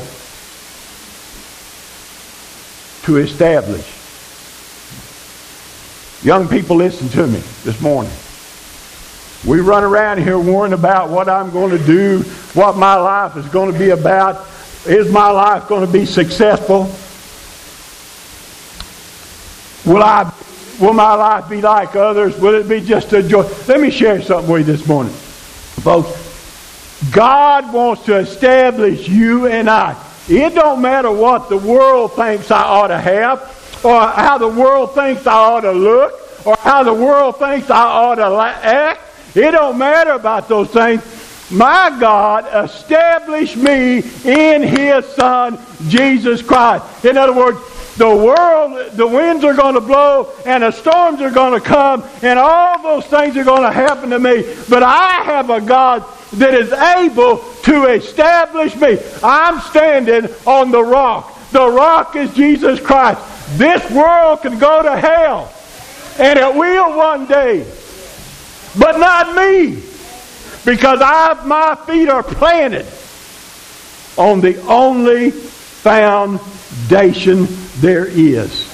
to 3.03 3.17
establish. 3.17 3.85
Young 6.23 6.47
people, 6.47 6.77
listen 6.77 7.09
to 7.09 7.27
me 7.27 7.39
this 7.63 7.79
morning. 7.81 8.11
We 9.45 9.59
run 9.59 9.83
around 9.83 10.23
here 10.23 10.39
worrying 10.39 10.73
about 10.73 11.09
what 11.09 11.29
I'm 11.29 11.51
going 11.51 11.77
to 11.77 11.85
do, 11.85 12.21
what 12.53 12.77
my 12.77 12.95
life 12.95 13.37
is 13.37 13.45
going 13.47 13.71
to 13.71 13.77
be 13.77 13.91
about. 13.91 14.47
Is 14.85 15.11
my 15.11 15.29
life 15.31 15.67
going 15.67 15.85
to 15.85 15.91
be 15.91 16.05
successful? 16.05 16.91
Will 19.91 20.03
I 20.03 20.31
will 20.79 20.93
my 20.93 21.13
life 21.13 21.49
be 21.49 21.61
like 21.61 21.95
others? 21.95 22.37
Will 22.37 22.55
it 22.55 22.67
be 22.67 22.81
just 22.81 23.11
a 23.13 23.23
joy? 23.23 23.49
Let 23.67 23.79
me 23.79 23.89
share 23.89 24.21
something 24.21 24.51
with 24.51 24.67
you 24.67 24.75
this 24.75 24.87
morning. 24.87 25.13
Folks, 25.13 26.09
God 27.11 27.73
wants 27.73 28.03
to 28.05 28.17
establish 28.17 29.07
you 29.07 29.47
and 29.47 29.69
I. 29.69 29.99
It 30.27 30.53
don't 30.55 30.81
matter 30.81 31.11
what 31.11 31.49
the 31.49 31.57
world 31.57 32.13
thinks 32.13 32.51
I 32.51 32.63
ought 32.63 32.87
to 32.87 32.99
have, 32.99 33.81
or 33.83 34.07
how 34.07 34.37
the 34.37 34.47
world 34.47 34.95
thinks 34.95 35.25
I 35.27 35.33
ought 35.33 35.61
to 35.61 35.71
look, 35.71 36.45
or 36.45 36.55
how 36.57 36.83
the 36.83 36.93
world 36.93 37.37
thinks 37.37 37.69
I 37.69 37.83
ought 37.83 38.15
to 38.15 38.25
act. 38.25 39.01
It 39.35 39.51
don't 39.51 39.77
matter 39.77 40.11
about 40.11 40.47
those 40.47 40.69
things. 40.69 41.01
My 41.51 41.95
God 41.99 42.65
established 42.65 43.55
me 43.55 43.97
in 44.23 44.63
His 44.63 45.05
Son, 45.13 45.59
Jesus 45.87 46.41
Christ. 46.41 47.05
In 47.05 47.17
other 47.17 47.33
words, 47.33 47.59
the 47.97 48.09
world, 48.09 48.91
the 48.91 49.07
winds 49.07 49.43
are 49.45 49.53
going 49.53 49.75
to 49.75 49.81
blow 49.81 50.33
and 50.45 50.63
the 50.63 50.71
storms 50.71 51.21
are 51.21 51.31
going 51.31 51.59
to 51.59 51.65
come 51.65 52.03
and 52.21 52.37
all 52.37 52.81
those 52.81 53.05
things 53.05 53.37
are 53.37 53.43
going 53.43 53.61
to 53.61 53.71
happen 53.71 54.09
to 54.09 54.19
me. 54.19 54.43
But 54.69 54.83
I 54.83 55.23
have 55.23 55.49
a 55.49 55.61
God 55.61 56.03
that 56.33 56.53
is 56.53 56.73
able 56.73 57.37
to 57.37 57.85
establish 57.85 58.75
me. 58.75 58.97
I'm 59.23 59.61
standing 59.61 60.29
on 60.45 60.71
the 60.71 60.83
rock. 60.83 61.31
The 61.51 61.69
rock 61.69 62.15
is 62.15 62.33
Jesus 62.33 62.79
Christ. 62.81 63.21
This 63.57 63.89
world 63.91 64.41
can 64.41 64.57
go 64.57 64.81
to 64.81 64.97
hell, 64.97 65.53
and 66.19 66.37
it 66.37 66.53
will 66.53 66.97
one 66.97 67.27
day, 67.27 67.65
but 68.77 68.97
not 68.97 69.35
me, 69.35 69.81
because 70.65 70.99
I, 71.01 71.41
my 71.45 71.75
feet 71.85 72.09
are 72.09 72.23
planted 72.23 72.87
on 74.17 74.41
the 74.41 74.59
only 74.63 75.29
foundation 75.85 77.47
there 77.77 78.07
is. 78.07 78.71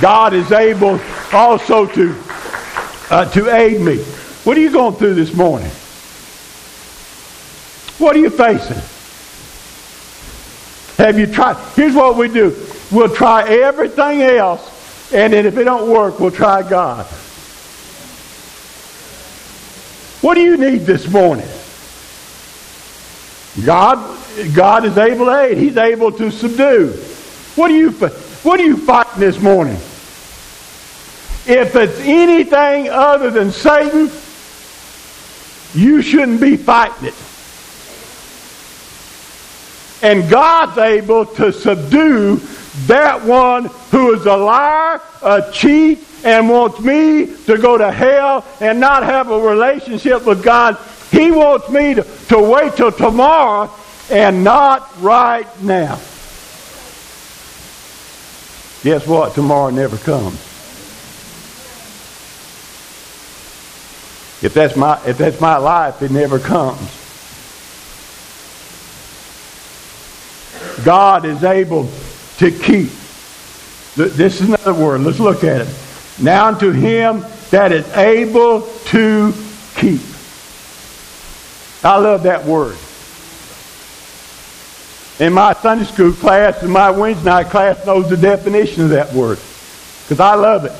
God 0.00 0.34
is 0.34 0.52
able 0.52 1.00
also 1.32 1.86
to 1.86 2.14
uh, 3.10 3.30
to 3.32 3.54
aid 3.54 3.80
me. 3.80 3.98
What 4.44 4.56
are 4.56 4.60
you 4.60 4.70
going 4.70 4.94
through 4.96 5.14
this 5.14 5.34
morning? 5.34 5.70
What 7.98 8.16
are 8.16 8.18
you 8.18 8.30
facing? 8.30 8.82
Have 11.04 11.18
you 11.18 11.26
tried? 11.26 11.56
Here's 11.74 11.94
what 11.94 12.16
we 12.16 12.28
do. 12.28 12.54
We'll 12.90 13.14
try 13.14 13.48
everything 13.48 14.22
else, 14.22 15.12
and 15.12 15.32
then 15.32 15.46
if 15.46 15.56
it 15.56 15.64
don't 15.64 15.90
work, 15.90 16.20
we'll 16.20 16.30
try 16.30 16.68
God. 16.68 17.06
What 20.26 20.34
do 20.34 20.40
you 20.40 20.56
need 20.56 20.78
this 20.78 21.06
morning? 21.08 21.46
God, 23.64 23.96
God 24.56 24.84
is 24.84 24.98
able 24.98 25.26
to 25.26 25.40
aid. 25.42 25.56
He's 25.56 25.76
able 25.76 26.10
to 26.10 26.32
subdue. 26.32 26.88
What 27.54 27.70
are 27.70 27.76
you, 27.76 27.92
what 27.92 28.58
are 28.58 28.64
you 28.64 28.76
fighting 28.76 29.20
this 29.20 29.38
morning? 29.38 29.76
If 31.46 31.76
it's 31.76 32.00
anything 32.00 32.88
other 32.88 33.30
than 33.30 33.52
Satan, 33.52 34.10
you 35.80 36.02
shouldn't 36.02 36.40
be 36.40 36.56
fighting 36.56 37.06
it. 37.06 37.14
And 40.02 40.28
God's 40.28 40.76
able 40.76 41.26
to 41.36 41.52
subdue 41.52 42.40
that 42.88 43.24
one 43.24 43.66
who 43.92 44.14
is 44.14 44.26
a 44.26 44.36
liar, 44.36 45.00
a 45.22 45.52
cheat, 45.52 46.00
and 46.26 46.48
wants 46.48 46.80
me 46.80 47.26
to 47.44 47.56
go 47.56 47.78
to 47.78 47.90
hell 47.92 48.44
and 48.60 48.80
not 48.80 49.04
have 49.04 49.30
a 49.30 49.38
relationship 49.38 50.26
with 50.26 50.42
God. 50.42 50.76
He 51.12 51.30
wants 51.30 51.70
me 51.70 51.94
to, 51.94 52.02
to 52.02 52.40
wait 52.40 52.74
till 52.74 52.90
tomorrow 52.90 53.72
and 54.10 54.42
not 54.42 54.90
right 55.00 55.46
now. 55.62 56.00
Guess 58.82 59.06
what? 59.06 59.34
Tomorrow 59.34 59.70
never 59.70 59.96
comes. 59.98 60.34
If 64.42 64.52
that's 64.52 64.76
my 64.76 65.00
if 65.06 65.18
that's 65.18 65.40
my 65.40 65.56
life, 65.58 66.02
it 66.02 66.10
never 66.10 66.40
comes. 66.40 66.80
God 70.84 71.24
is 71.24 71.42
able 71.44 71.88
to 72.38 72.50
keep. 72.50 72.90
This 73.94 74.40
is 74.40 74.48
another 74.48 74.74
word. 74.74 75.00
Let's 75.02 75.20
look 75.20 75.42
at 75.42 75.62
it. 75.62 75.85
Now 76.18 76.48
unto 76.48 76.70
him 76.72 77.24
that 77.50 77.72
is 77.72 77.88
able 77.96 78.62
to 78.86 79.32
keep. 79.76 80.00
I 81.84 81.98
love 81.98 82.24
that 82.24 82.44
word. 82.44 82.76
In 85.18 85.32
my 85.32 85.54
Sunday 85.54 85.84
school 85.84 86.12
class 86.12 86.62
and 86.62 86.72
my 86.72 86.90
Wednesday 86.90 87.24
night 87.24 87.46
class 87.46 87.84
knows 87.86 88.10
the 88.10 88.16
definition 88.16 88.84
of 88.84 88.90
that 88.90 89.12
word. 89.12 89.38
Because 90.04 90.20
I 90.20 90.34
love 90.34 90.64
it. 90.64 90.72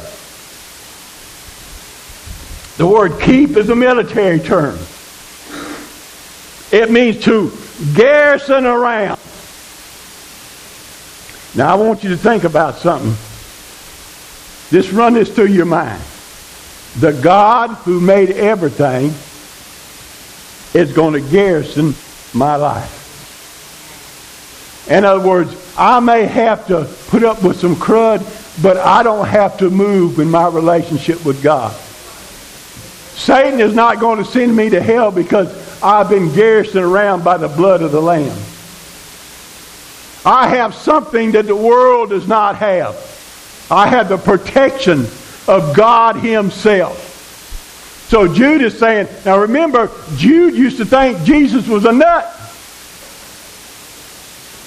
The 2.77 2.87
word 2.87 3.21
keep 3.21 3.57
is 3.57 3.71
a 3.71 3.77
military 3.77 4.39
term. 4.39 4.79
It 6.71 6.91
means 6.91 7.25
to 7.25 7.53
garrison 7.95 8.67
around. 8.67 9.21
Now 11.55 11.73
I 11.73 11.75
want 11.77 12.05
you 12.05 12.11
to 12.11 12.17
think 12.17 12.45
about 12.45 12.77
something. 12.77 13.17
Just 14.71 14.93
run 14.93 15.15
this 15.15 15.33
through 15.33 15.47
your 15.47 15.67
mind. 15.67 16.03
The 16.99 17.13
God 17.13 17.71
who 17.85 18.01
made 18.01 18.31
everything 18.31 19.13
is 20.75 20.93
going 20.93 21.13
to 21.13 21.31
garrison 21.31 21.95
my 22.35 22.57
life. 22.57 22.93
In 24.91 25.05
other 25.05 25.27
words, 25.27 25.55
I 25.77 26.01
may 26.01 26.27
have 26.27 26.67
to 26.69 26.89
put 27.09 27.23
up 27.23 27.43
with 27.43 27.59
some 27.59 27.77
crud, 27.77 28.23
but 28.63 28.77
I 28.77 29.03
don't 29.03 29.27
have 29.27 29.59
to 29.59 29.71
move 29.71 30.19
in 30.19 30.31
my 30.31 30.49
relationship 30.49 31.25
with 31.25 31.43
God. 31.43 31.75
Satan 33.17 33.61
is 33.61 33.75
not 33.75 33.99
going 33.99 34.19
to 34.19 34.25
send 34.25 34.55
me 34.55 34.69
to 34.71 34.81
hell 34.81 35.11
because 35.11 35.83
I've 35.83 36.09
been 36.09 36.33
garrisoned 36.35 36.85
around 36.85 37.25
by 37.25 37.37
the 37.37 37.49
blood 37.49 37.83
of 37.83 37.93
the 37.93 38.01
Lamb. 38.01 38.39
I 40.25 40.49
have 40.49 40.75
something 40.75 41.33
that 41.33 41.47
the 41.47 41.57
world 41.57 42.11
does 42.11 42.27
not 42.27 42.57
have. 42.57 43.16
I 43.71 43.89
have 43.89 44.09
the 44.09 44.19
protection 44.19 45.07
of 45.49 45.75
God 45.77 46.17
Himself. 46.17 47.15
So 48.09 48.33
Jude 48.33 48.63
is 48.63 48.79
saying, 48.79 49.09
now 49.25 49.39
remember, 49.39 49.91
Jude 50.15 50.55
used 50.55 50.77
to 50.77 50.85
think 50.85 51.25
Jesus 51.25 51.67
was 51.67 51.85
a 51.85 51.93
nut. 51.93 52.33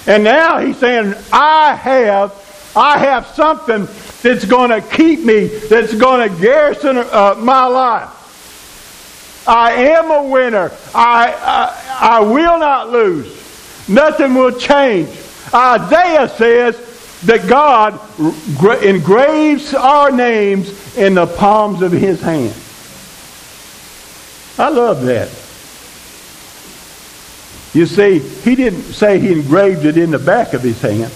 And 0.06 0.24
now 0.24 0.58
he's 0.58 0.76
saying, 0.76 1.14
I 1.32 1.74
have, 1.74 2.72
I 2.76 2.98
have 2.98 3.26
something 3.28 3.86
that's 4.22 4.44
going 4.44 4.70
to 4.70 4.82
keep 4.94 5.20
me, 5.20 5.46
that's 5.46 5.94
going 5.94 6.28
to 6.28 6.40
garrison 6.40 6.98
uh, 6.98 7.34
my 7.38 7.64
life. 7.66 9.48
I 9.48 9.72
am 9.72 10.10
a 10.10 10.22
winner. 10.24 10.70
I, 10.94 11.32
I, 11.32 12.18
I 12.18 12.20
will 12.20 12.58
not 12.58 12.90
lose. 12.90 13.88
Nothing 13.88 14.34
will 14.34 14.52
change. 14.52 15.08
Isaiah 15.54 16.28
says 16.28 16.89
that 17.24 17.48
God 17.48 18.00
engraves 18.82 19.74
our 19.74 20.10
names 20.10 20.96
in 20.96 21.14
the 21.14 21.26
palms 21.26 21.82
of 21.82 21.92
his 21.92 22.20
hand. 22.20 22.54
I 24.58 24.68
love 24.68 25.02
that. 25.02 25.28
You 27.72 27.86
see, 27.86 28.18
he 28.18 28.56
didn't 28.56 28.82
say 28.82 29.18
he 29.18 29.32
engraved 29.32 29.84
it 29.84 29.96
in 29.96 30.10
the 30.10 30.18
back 30.18 30.54
of 30.54 30.62
his 30.62 30.80
hand. 30.80 31.12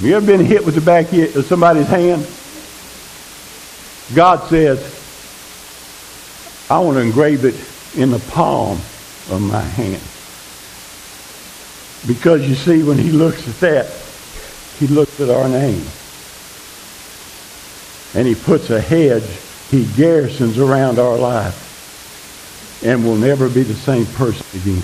You 0.00 0.16
ever 0.16 0.26
been 0.26 0.44
hit 0.44 0.64
with 0.64 0.74
the 0.74 0.80
back 0.80 1.12
of 1.12 1.44
somebody's 1.44 1.86
hand? 1.86 2.26
God 4.14 4.48
says, 4.48 4.80
I 6.70 6.78
want 6.80 6.96
to 6.96 7.02
engrave 7.02 7.44
it 7.44 7.54
in 7.98 8.10
the 8.10 8.18
palm 8.30 8.78
of 9.30 9.40
my 9.40 9.60
hand. 9.60 10.02
Because 12.06 12.48
you 12.48 12.54
see, 12.54 12.82
when 12.82 12.98
he 12.98 13.12
looks 13.12 13.46
at 13.48 13.54
that, 13.60 13.86
he 14.78 14.86
looks 14.88 15.20
at 15.20 15.30
our 15.30 15.48
name. 15.48 15.86
And 18.14 18.26
he 18.26 18.34
puts 18.34 18.70
a 18.70 18.80
hedge, 18.80 19.24
he 19.70 19.86
garrisons 19.96 20.58
around 20.58 20.98
our 20.98 21.16
life. 21.16 22.82
And 22.84 23.04
we'll 23.04 23.16
never 23.16 23.48
be 23.48 23.62
the 23.62 23.74
same 23.74 24.06
person 24.06 24.44
again. 24.60 24.82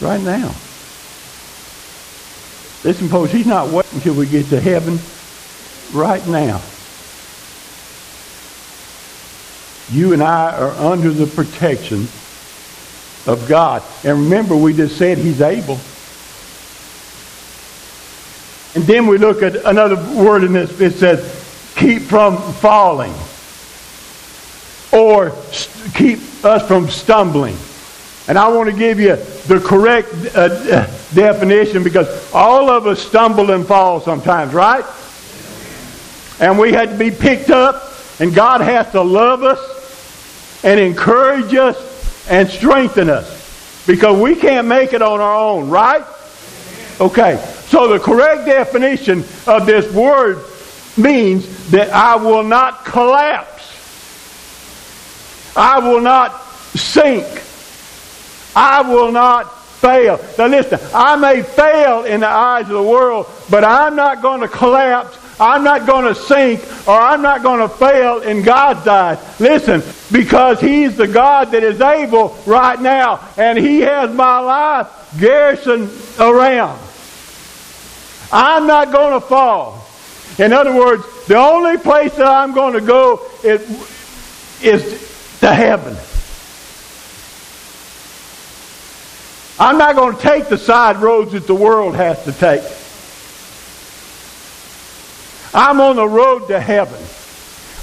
Right 0.00 0.20
now. 0.20 0.54
Listen, 2.84 3.08
folks, 3.08 3.30
he's 3.30 3.46
not 3.46 3.68
waiting 3.68 3.94
until 3.94 4.14
we 4.14 4.26
get 4.26 4.46
to 4.46 4.60
heaven. 4.60 4.98
Right 5.92 6.26
now. 6.26 6.62
You 9.90 10.14
and 10.14 10.22
I 10.22 10.56
are 10.58 10.70
under 10.70 11.10
the 11.10 11.26
protection 11.26 12.08
of 13.26 13.46
God. 13.48 13.82
And 14.04 14.24
remember, 14.24 14.56
we 14.56 14.72
just 14.74 14.96
said 14.96 15.18
he's 15.18 15.40
able. 15.40 15.78
And 18.74 18.84
then 18.84 19.06
we 19.06 19.18
look 19.18 19.42
at 19.42 19.56
another 19.64 19.96
word 20.16 20.44
in 20.44 20.52
this. 20.54 20.80
It 20.80 20.94
says, 20.94 21.20
keep 21.76 22.02
from 22.02 22.36
falling. 22.54 23.12
Or 24.92 25.30
st- 25.52 25.94
keep 25.94 26.44
us 26.44 26.66
from 26.66 26.88
stumbling. 26.88 27.56
And 28.28 28.38
I 28.38 28.48
want 28.48 28.70
to 28.70 28.76
give 28.76 28.98
you 28.98 29.16
the 29.46 29.60
correct 29.64 30.08
uh, 30.34 30.40
uh, 30.40 30.86
definition 31.12 31.82
because 31.82 32.32
all 32.32 32.70
of 32.70 32.86
us 32.86 33.00
stumble 33.00 33.50
and 33.50 33.66
fall 33.66 34.00
sometimes, 34.00 34.54
right? 34.54 34.84
And 36.40 36.58
we 36.58 36.72
had 36.72 36.90
to 36.90 36.98
be 36.98 37.10
picked 37.10 37.50
up, 37.50 37.92
and 38.20 38.34
God 38.34 38.60
has 38.60 38.90
to 38.92 39.02
love 39.02 39.42
us 39.42 40.64
and 40.64 40.78
encourage 40.80 41.54
us 41.54 41.91
and 42.28 42.48
strengthen 42.48 43.10
us. 43.10 43.40
Because 43.86 44.20
we 44.20 44.36
can't 44.36 44.68
make 44.68 44.92
it 44.92 45.02
on 45.02 45.20
our 45.20 45.34
own, 45.36 45.68
right? 45.68 46.04
Okay. 47.00 47.36
So 47.66 47.88
the 47.88 47.98
correct 47.98 48.44
definition 48.46 49.24
of 49.46 49.66
this 49.66 49.92
word 49.92 50.44
means 50.96 51.70
that 51.70 51.90
I 51.90 52.16
will 52.16 52.42
not 52.42 52.84
collapse. 52.84 53.48
I 55.56 55.78
will 55.78 56.00
not 56.00 56.42
sink. 56.74 57.26
I 58.54 58.82
will 58.82 59.10
not 59.10 59.58
fail. 59.82 60.20
Now 60.38 60.46
listen, 60.46 60.78
I 60.94 61.16
may 61.16 61.42
fail 61.42 62.04
in 62.04 62.20
the 62.20 62.28
eyes 62.28 62.64
of 62.66 62.74
the 62.74 62.82
world, 62.82 63.26
but 63.50 63.64
I'm 63.64 63.96
not 63.96 64.22
going 64.22 64.42
to 64.42 64.48
collapse 64.48 65.18
I'm 65.42 65.64
not 65.64 65.88
going 65.88 66.04
to 66.04 66.14
sink 66.14 66.60
or 66.86 66.92
I'm 66.92 67.20
not 67.20 67.42
going 67.42 67.58
to 67.58 67.68
fail 67.68 68.20
in 68.20 68.42
God's 68.42 68.86
eyes. 68.86 69.40
Listen, 69.40 69.82
because 70.12 70.60
He's 70.60 70.96
the 70.96 71.08
God 71.08 71.50
that 71.50 71.64
is 71.64 71.80
able 71.80 72.38
right 72.46 72.80
now, 72.80 73.28
and 73.36 73.58
He 73.58 73.80
has 73.80 74.14
my 74.14 74.38
life 74.38 74.88
garrisoned 75.18 75.90
around. 76.20 76.80
I'm 78.30 78.68
not 78.68 78.92
going 78.92 79.20
to 79.20 79.26
fall. 79.26 79.84
In 80.38 80.52
other 80.52 80.76
words, 80.76 81.04
the 81.26 81.36
only 81.36 81.76
place 81.76 82.14
that 82.14 82.26
I'm 82.26 82.54
going 82.54 82.74
to 82.74 82.80
go 82.80 83.28
is, 83.42 83.62
is 84.62 85.38
to 85.40 85.52
heaven. 85.52 85.96
I'm 89.58 89.76
not 89.76 89.96
going 89.96 90.14
to 90.14 90.22
take 90.22 90.48
the 90.48 90.56
side 90.56 90.98
roads 90.98 91.32
that 91.32 91.48
the 91.48 91.54
world 91.54 91.96
has 91.96 92.22
to 92.26 92.32
take. 92.32 92.62
I'm 95.54 95.80
on 95.80 95.96
the 95.96 96.08
road 96.08 96.48
to 96.48 96.60
heaven. 96.60 97.00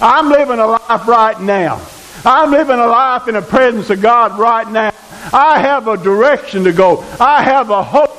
I'm 0.02 0.30
living 0.30 0.60
a 0.60 0.66
life 0.66 1.08
right 1.08 1.40
now. 1.40 1.86
I'm 2.26 2.52
living 2.52 2.80
a 2.80 2.88
life 2.88 3.28
in 3.28 3.36
the 3.36 3.42
presence 3.42 3.90
of 3.90 4.02
God 4.02 4.38
right 4.40 4.70
now. 4.70 4.92
I 5.32 5.60
have 5.60 5.88
a 5.88 5.98
direction 5.98 6.64
to 6.64 6.72
go. 6.72 7.04
I 7.20 7.44
have 7.44 7.70
a 7.70 7.84
hope 7.84 8.16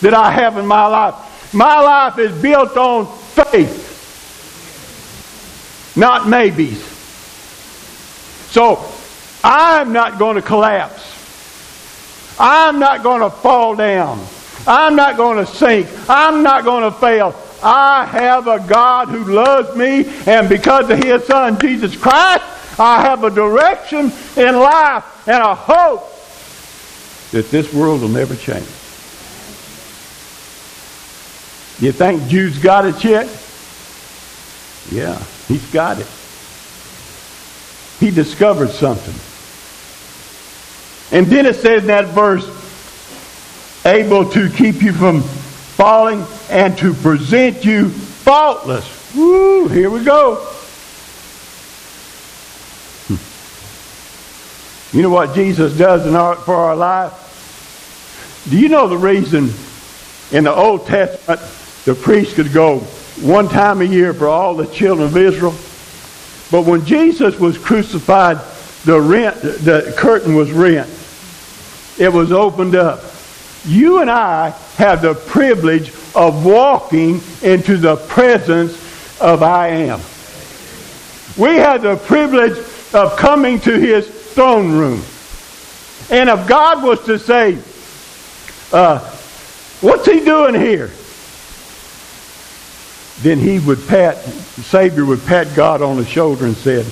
that 0.00 0.14
I 0.14 0.30
have 0.30 0.56
in 0.56 0.66
my 0.66 0.86
life. 0.86 1.14
My 1.54 1.80
life 1.80 2.18
is 2.18 2.40
built 2.40 2.76
on 2.76 3.06
faith, 3.06 3.86
not 5.96 6.28
maybes. 6.28 6.84
So 8.52 8.84
I'm 9.42 9.92
not 9.92 10.18
going 10.18 10.36
to 10.36 10.42
collapse. 10.42 11.16
I'm 12.38 12.78
not 12.78 13.02
going 13.02 13.22
to 13.22 13.30
fall 13.30 13.74
down. 13.74 14.24
I'm 14.66 14.94
not 14.94 15.16
going 15.16 15.44
to 15.44 15.50
sink. 15.50 15.88
I'm 16.08 16.42
not 16.42 16.64
going 16.64 16.84
to 16.84 16.92
fail. 16.92 17.34
I 17.62 18.04
have 18.06 18.46
a 18.46 18.60
God 18.60 19.08
who 19.08 19.24
loves 19.24 19.76
me, 19.76 20.04
and 20.26 20.48
because 20.48 20.88
of 20.90 21.02
his 21.02 21.24
son, 21.24 21.58
Jesus 21.58 21.96
Christ, 21.96 22.44
I 22.78 23.00
have 23.02 23.24
a 23.24 23.30
direction 23.30 24.12
in 24.36 24.56
life 24.56 25.28
and 25.28 25.42
a 25.42 25.54
hope 25.54 26.04
that 27.32 27.50
this 27.50 27.72
world 27.74 28.02
will 28.02 28.08
never 28.08 28.36
change. 28.36 28.66
You 31.80 31.92
think 31.92 32.26
Jude's 32.28 32.58
got 32.58 32.84
it 32.86 33.04
yet? 33.04 33.26
Yeah, 34.90 35.22
he's 35.46 35.64
got 35.72 35.98
it. 35.98 36.06
He 38.00 38.10
discovered 38.10 38.70
something. 38.70 39.14
And 41.16 41.26
then 41.26 41.46
it 41.46 41.56
says 41.56 41.82
in 41.82 41.88
that 41.88 42.06
verse, 42.06 42.46
able 43.84 44.28
to 44.30 44.50
keep 44.50 44.82
you 44.82 44.92
from 44.92 45.22
falling 45.78 46.26
and 46.50 46.76
to 46.76 46.92
present 46.92 47.64
you 47.64 47.88
faultless. 47.88 49.14
Woo, 49.14 49.68
here 49.68 49.88
we 49.88 50.02
go. 50.02 50.34
Hmm. 53.06 54.96
You 54.96 55.04
know 55.04 55.10
what 55.10 55.36
Jesus 55.36 55.78
does 55.78 56.04
our, 56.12 56.34
for 56.34 56.56
our 56.56 56.74
life? 56.74 58.46
Do 58.50 58.58
you 58.58 58.68
know 58.68 58.88
the 58.88 58.98
reason 58.98 59.50
In 60.32 60.44
the 60.44 60.52
Old 60.52 60.86
Testament, 60.86 61.40
the 61.84 61.94
priest 61.94 62.34
could 62.34 62.52
go 62.52 62.80
one 63.22 63.48
time 63.48 63.80
a 63.80 63.84
year 63.84 64.12
for 64.12 64.26
all 64.26 64.56
the 64.56 64.66
children 64.66 65.06
of 65.06 65.16
Israel. 65.16 65.54
But 66.50 66.68
when 66.68 66.84
Jesus 66.84 67.38
was 67.38 67.56
crucified, 67.56 68.38
the 68.84 69.00
rent, 69.00 69.40
the 69.40 69.94
curtain 69.96 70.34
was 70.34 70.50
rent. 70.50 70.88
It 71.98 72.12
was 72.12 72.32
opened 72.32 72.74
up. 72.74 73.00
You 73.64 74.00
and 74.00 74.10
I 74.10 74.50
have 74.76 75.02
the 75.02 75.14
privilege 75.14 75.90
of 76.14 76.44
walking 76.44 77.20
into 77.42 77.76
the 77.76 77.96
presence 77.96 78.74
of 79.20 79.42
I 79.42 79.68
am. 79.68 80.00
We 81.36 81.56
have 81.56 81.82
the 81.82 81.96
privilege 81.96 82.58
of 82.94 83.16
coming 83.16 83.60
to 83.60 83.78
his 83.78 84.08
throne 84.08 84.72
room. 84.72 85.02
And 86.10 86.30
if 86.30 86.48
God 86.48 86.82
was 86.82 87.04
to 87.04 87.18
say, 87.18 87.58
uh, 88.72 88.98
what's 89.80 90.06
he 90.06 90.20
doing 90.24 90.54
here? 90.54 90.90
Then 93.20 93.38
he 93.38 93.58
would 93.58 93.86
pat, 93.88 94.22
the 94.24 94.62
Savior 94.62 95.04
would 95.04 95.24
pat 95.26 95.54
God 95.54 95.82
on 95.82 95.96
the 95.96 96.04
shoulder 96.04 96.46
and 96.46 96.56
said, 96.56 96.86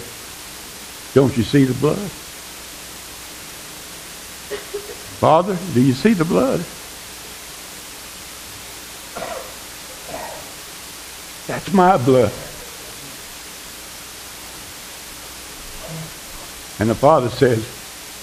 don't 1.15 1.37
you 1.37 1.45
see 1.45 1.65
the 1.65 1.75
blood? 1.75 2.11
Father, 5.19 5.57
do 5.73 5.81
you 5.81 5.95
see 5.95 6.13
the 6.13 6.27
blood? 6.27 6.61
That's 11.47 11.73
my 11.73 11.97
blood. 11.97 12.33
And 16.79 16.91
the 16.91 16.95
Father 16.95 17.31
says, 17.31 17.65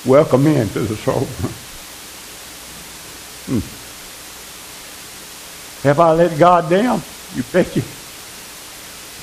welcome 0.06 0.46
into 0.46 0.82
the 0.82 0.96
soul. 0.96 1.28
Hmm. 3.46 3.60
Have 5.86 6.00
I 6.00 6.14
let 6.14 6.40
God 6.40 6.70
down? 6.70 7.02
You 7.36 7.44
bet 7.52 7.76
you. 7.76 7.82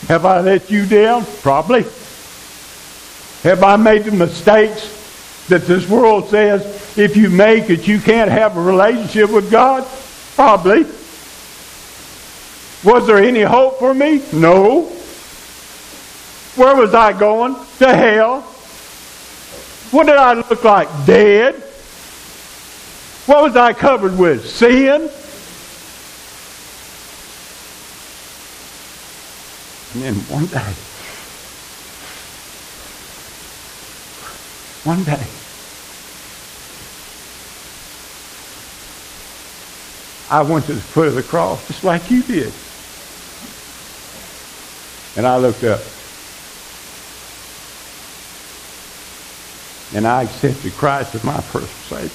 Have 0.09 0.27
I 0.27 0.43
let 0.43 0.71
you 0.71 0.85
down? 0.85 1.25
Probably. 1.41 1.85
Have 3.45 3.63
I 3.63 3.77
made 3.77 4.05
the 4.05 4.13
mistakes 4.13 5.47
that 5.49 5.63
this 5.63 5.89
world 5.89 6.29
says 6.29 6.80
if 6.97 7.17
you 7.17 7.31
make 7.31 7.71
it, 7.71 7.87
you 7.87 8.01
can't 8.01 8.31
have 8.31 8.57
a 8.57 8.61
relationship 8.61 9.31
with 9.31 9.51
God? 9.51 9.87
Probably. 10.35 10.83
Was 12.83 13.07
there 13.07 13.19
any 13.19 13.43
hope 13.43 13.79
for 13.79 13.93
me? 13.93 14.23
No. 14.33 14.85
Where 16.57 16.77
was 16.77 16.95
I 16.95 17.13
going? 17.13 17.55
To 17.79 17.95
hell. 17.95 18.41
What 19.91 20.07
did 20.07 20.17
I 20.17 20.35
look 20.35 20.65
like? 20.65 20.89
Dead. 21.07 21.55
What 23.27 23.43
was 23.43 23.57
I 23.57 23.73
covered 23.73 24.19
with? 24.19 24.49
Sin. 24.49 25.11
And 29.93 30.03
then 30.03 30.15
one 30.29 30.47
day, 30.47 30.73
one 34.85 35.03
day, 35.03 35.27
I 40.31 40.43
went 40.43 40.67
to 40.67 40.75
the 40.75 40.81
foot 40.81 41.09
of 41.09 41.17
the 41.17 41.25
cross 41.25 41.67
just 41.67 41.83
like 41.83 42.09
you 42.09 42.23
did. 42.23 42.53
And 45.17 45.27
I 45.27 45.39
looked 45.39 45.65
up. 45.65 45.81
And 49.93 50.07
I 50.07 50.23
accepted 50.23 50.73
Christ 50.75 51.17
as 51.17 51.25
my 51.25 51.41
personal 51.41 51.67
Savior. 51.67 52.11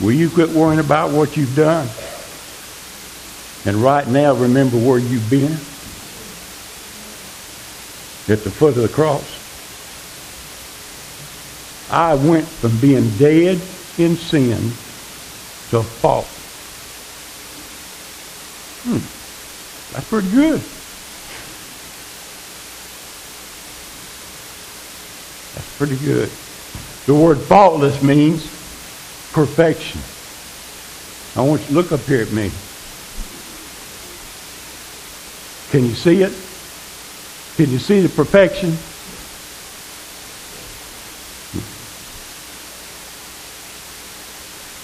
Hmm. 0.00 0.04
Will 0.04 0.12
you 0.12 0.28
quit 0.28 0.50
worrying 0.50 0.80
about 0.80 1.12
what 1.12 1.36
you've 1.36 1.54
done? 1.54 1.88
And 3.64 3.76
right 3.76 4.08
now, 4.08 4.34
remember 4.34 4.76
where 4.76 4.98
you've 4.98 5.30
been? 5.30 5.56
At 8.28 8.42
the 8.42 8.50
foot 8.50 8.76
of 8.76 8.82
the 8.82 8.88
cross. 8.88 9.24
I 11.90 12.14
went 12.14 12.46
from 12.46 12.76
being 12.80 13.08
dead 13.18 13.60
in 13.98 14.16
sin 14.16 14.72
to 15.70 15.82
fault. 15.82 16.26
Hmm. 18.82 18.98
That's 19.94 20.08
pretty 20.08 20.30
good. 20.30 20.60
That's 25.54 25.76
pretty 25.78 25.96
good. 26.04 26.28
The 27.06 27.14
word 27.14 27.38
faultless 27.38 28.02
means 28.02 28.42
perfection. 29.32 30.00
I 31.36 31.46
want 31.46 31.60
you 31.62 31.68
to 31.68 31.72
look 31.74 31.92
up 31.92 32.00
here 32.00 32.22
at 32.22 32.32
me. 32.32 32.50
Can 35.70 35.84
you 35.84 35.94
see 35.94 36.22
it? 36.22 36.32
Can 37.56 37.70
you 37.70 37.78
see 37.78 38.00
the 38.00 38.10
perfection? 38.10 38.76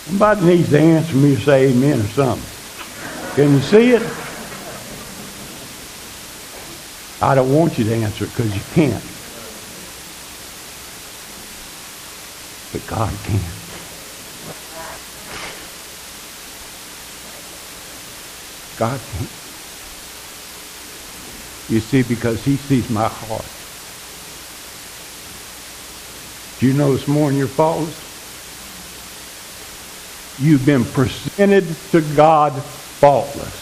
Somebody 0.06 0.46
needs 0.46 0.70
to 0.70 0.80
answer 0.80 1.14
me 1.14 1.34
or 1.34 1.38
say 1.38 1.68
amen 1.68 2.00
or 2.00 2.04
something. 2.04 3.34
Can 3.34 3.52
you 3.52 3.60
see 3.60 3.90
it? 3.90 4.02
I 7.22 7.34
don't 7.34 7.54
want 7.54 7.78
you 7.78 7.84
to 7.84 7.94
answer 7.94 8.24
it 8.24 8.30
because 8.30 8.54
you 8.54 8.62
can't. 8.72 9.04
But 12.72 12.86
God 12.86 13.12
can. 13.24 13.40
God 18.78 19.00
can. 19.18 19.41
You 21.72 21.80
see, 21.80 22.02
because 22.02 22.44
he 22.44 22.56
sees 22.56 22.90
my 22.90 23.08
heart. 23.08 23.46
Do 26.60 26.66
you 26.66 26.74
know 26.74 26.92
this 26.92 27.08
morning 27.08 27.38
you're 27.38 27.48
faultless? 27.48 27.96
You've 30.38 30.66
been 30.66 30.84
presented 30.84 31.64
to 31.92 32.02
God 32.14 32.52
faultless. 32.62 33.56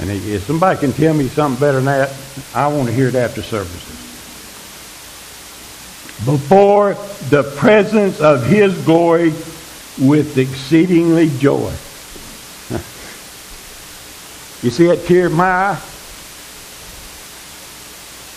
And 0.00 0.08
if 0.08 0.44
somebody 0.44 0.78
can 0.78 0.92
tell 0.92 1.12
me 1.12 1.26
something 1.26 1.58
better 1.58 1.78
than 1.78 1.86
that, 1.86 2.14
I 2.54 2.68
want 2.68 2.86
to 2.86 2.94
hear 2.94 3.08
it 3.08 3.16
after 3.16 3.42
services. 3.42 3.82
Before 6.24 6.94
the 7.30 7.42
presence 7.56 8.20
of 8.20 8.46
his 8.46 8.80
glory 8.84 9.30
with 9.98 10.38
exceedingly 10.38 11.30
joy. 11.40 11.74
You 14.62 14.70
see 14.70 14.86
that 14.86 15.04
tear 15.04 15.26
in 15.26 15.34
my 15.34 15.44
eye? 15.44 15.82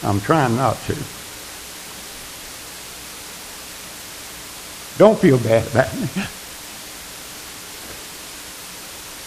I'm 0.04 0.22
trying 0.22 0.56
not 0.56 0.78
to. 0.84 0.96
Don't 4.98 5.20
feel 5.20 5.38
bad 5.38 5.68
about 5.68 5.94
me. 5.96 6.08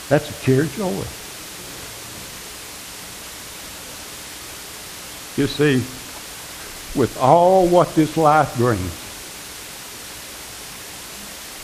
That's 0.09 0.29
a 0.29 0.61
of 0.61 0.75
joy. 0.77 1.05
You 5.41 5.47
see, 5.47 5.77
with 6.99 7.17
all 7.19 7.67
what 7.67 7.95
this 7.95 8.19
life 8.19 8.55
brings, 8.59 8.93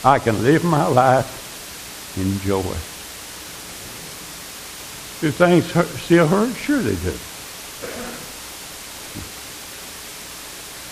I 0.05 0.19
can 0.19 0.43
live 0.43 0.65
my 0.65 0.87
life 0.87 2.17
in 2.17 2.39
joy. 2.41 2.63
Do 5.21 5.31
things 5.31 5.71
hurt, 5.71 5.89
still 5.89 6.27
hurt? 6.27 6.55
Sure 6.57 6.79
they 6.81 6.97
do. 6.97 7.13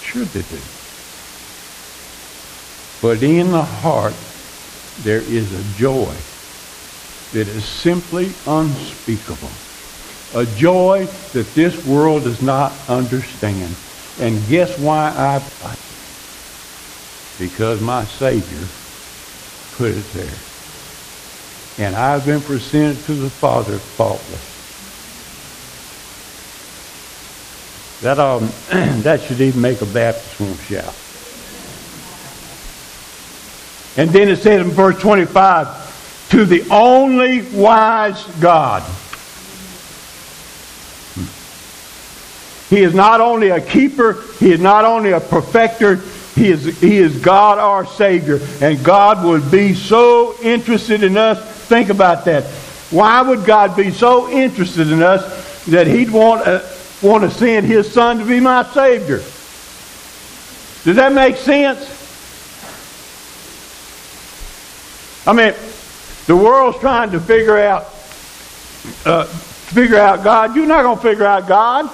Sure 0.07 0.25
they 0.25 0.43
do. 0.43 0.61
But 3.03 3.23
in 3.25 3.51
the 3.51 3.63
heart, 3.63 4.15
there 5.03 5.21
is 5.21 5.53
a 5.53 5.79
joy 5.79 6.15
that 7.33 7.49
is 7.49 7.65
simply 7.65 8.33
unspeakable. 8.47 9.51
A 10.35 10.47
joy 10.57 11.07
that 11.33 11.47
this 11.55 11.85
world 11.85 12.23
does 12.23 12.41
not 12.41 12.73
understand. 12.89 13.75
And 14.21 14.47
guess 14.49 14.79
why 14.79 15.13
I 15.17 15.41
fight? 15.41 15.79
Because 17.39 17.81
my 17.81 18.05
Savior 18.05 18.67
put 19.77 19.91
it 19.91 20.13
there. 20.15 21.87
And 21.87 21.97
I've 21.97 22.25
been 22.25 22.41
presented 22.41 23.05
to 23.07 23.15
the 23.15 23.29
Father 23.29 23.79
faultless. 23.79 24.56
That, 28.03 28.19
um, 28.19 28.51
that 29.03 29.23
should 29.23 29.41
even 29.41 29.61
make 29.61 29.81
a 29.81 29.87
Baptist 29.87 30.41
want 30.41 30.59
to 30.59 30.63
shout. 30.65 30.95
And 33.99 34.11
then 34.11 34.29
it 34.29 34.37
says 34.37 34.67
in 34.67 34.73
verse 34.73 35.01
25, 35.01 36.29
to 36.31 36.45
the 36.45 36.67
only 36.71 37.43
wise 37.43 38.23
God. 38.41 38.83
He 42.69 42.83
is 42.83 42.95
not 42.95 43.21
only 43.21 43.51
a 43.51 43.61
keeper, 43.61 44.25
he 44.41 44.53
is 44.53 44.61
not 44.61 44.85
only 44.85 45.13
a 45.13 45.21
perfecter, 45.21 45.97
he 46.35 46.51
is, 46.51 46.65
he 46.81 46.99
is 46.99 47.19
God 47.21 47.59
our 47.59 47.87
Savior. 47.87 48.41
And 48.61 48.83
God 48.85 49.25
would 49.25 49.51
be 49.51 49.75
so 49.75 50.35
interested 50.43 51.03
in 51.03 51.17
us. 51.17 51.41
Think 51.69 51.89
about 51.89 52.25
that. 52.27 52.45
Why 52.91 53.23
would 53.23 53.45
God 53.45 53.77
be 53.77 53.91
so 53.91 54.29
interested 54.29 54.91
in 54.91 55.03
us 55.03 55.65
that 55.67 55.87
he'd 55.87 56.11
want, 56.11 56.47
uh, 56.47 56.61
want 57.03 57.25
to 57.25 57.31
send 57.31 57.67
his 57.67 57.91
son 57.93 58.19
to 58.19 58.25
be 58.25 58.41
my 58.41 58.65
Savior? 58.73 59.19
Does 60.85 60.97
that 60.97 61.13
make 61.13 61.37
sense? 61.37 61.93
I 65.27 65.33
mean, 65.33 65.55
the 66.27 66.37
world's 66.37 66.79
trying 66.79 67.11
to 67.11 67.21
figure 67.21 67.59
out 67.59 67.83
uh, 69.05 69.25
figure 69.25 69.99
out 69.99 70.23
God. 70.23 70.55
You're 70.55 70.67
not 70.67 70.83
going 70.83 70.97
to 70.97 71.03
figure 71.03 71.25
out 71.25 71.49
God. 71.49 71.91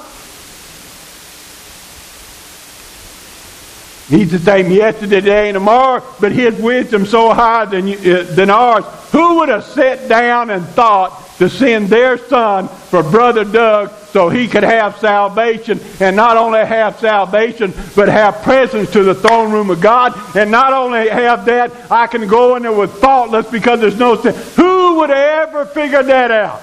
He's 4.08 4.30
the 4.30 4.38
same 4.38 4.70
yesterday, 4.70 5.20
today, 5.20 5.48
and 5.48 5.54
tomorrow, 5.54 6.04
but 6.20 6.32
his 6.32 6.60
wisdom 6.60 7.06
so 7.06 7.32
higher 7.32 7.64
than, 7.64 7.88
uh, 7.88 8.24
than 8.24 8.50
ours. 8.50 8.84
Who 9.12 9.36
would 9.36 9.48
have 9.48 9.64
sat 9.64 10.06
down 10.06 10.50
and 10.50 10.66
thought 10.66 11.21
to 11.38 11.48
send 11.48 11.88
their 11.88 12.18
son 12.18 12.68
for 12.68 13.02
Brother 13.02 13.44
Doug 13.44 13.90
so 14.10 14.28
he 14.28 14.46
could 14.46 14.62
have 14.62 14.98
salvation 14.98 15.80
and 15.98 16.14
not 16.14 16.36
only 16.36 16.64
have 16.64 16.98
salvation, 17.00 17.72
but 17.96 18.08
have 18.08 18.42
presence 18.42 18.92
to 18.92 19.02
the 19.02 19.14
throne 19.14 19.50
room 19.50 19.70
of 19.70 19.80
God. 19.80 20.12
And 20.36 20.50
not 20.50 20.72
only 20.72 21.08
have 21.08 21.46
that, 21.46 21.90
I 21.90 22.06
can 22.06 22.28
go 22.28 22.56
in 22.56 22.62
there 22.62 22.72
with 22.72 22.92
faultless 22.98 23.50
because 23.50 23.80
there's 23.80 23.98
no 23.98 24.20
sin. 24.20 24.34
Who 24.56 24.96
would 24.96 25.10
ever 25.10 25.64
figure 25.64 26.02
that 26.02 26.30
out? 26.30 26.62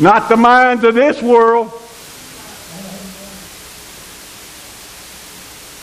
Not 0.00 0.30
the 0.30 0.36
minds 0.36 0.82
of 0.84 0.94
this 0.94 1.20
world. 1.20 1.70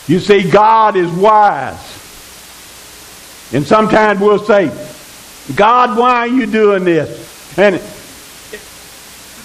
You 0.08 0.18
see, 0.18 0.50
God 0.50 0.96
is 0.96 1.10
wise. 1.10 1.76
And 3.52 3.66
sometimes 3.66 4.20
we'll 4.20 4.44
say, 4.44 4.70
God, 5.54 5.96
why 5.96 6.20
are 6.20 6.26
you 6.26 6.46
doing 6.46 6.84
this? 6.84 7.27
And 7.58 7.82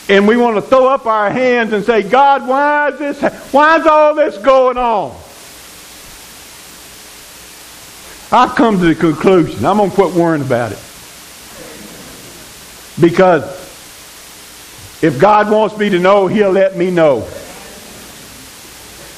and 0.10 0.28
we 0.28 0.38
want 0.38 0.56
to 0.58 0.62
throw 0.62 0.88
up 0.88 1.06
our 1.06 1.32
hands 1.32 1.74
and 1.74 1.84
say, 1.84 2.04
God, 2.04 2.48
why 2.48 2.90
is 2.90 3.00
this 3.00 3.22
why 3.52 3.80
is 3.80 3.88
all 3.88 4.14
this 4.14 4.38
going 4.38 4.78
on? 4.78 5.12
I've 8.32 8.56
come 8.56 8.80
to 8.80 8.86
the 8.86 8.96
conclusion. 8.96 9.66
I'm 9.66 9.78
gonna 9.78 9.92
quit 9.92 10.14
worrying 10.14 10.46
about 10.46 10.72
it. 10.72 10.80
Because 13.02 13.44
if 15.02 15.18
God 15.20 15.50
wants 15.50 15.76
me 15.78 15.90
to 15.90 16.00
know, 16.00 16.28
He'll 16.28 16.52
let 16.52 16.78
me 16.78 16.92
know. 16.92 17.28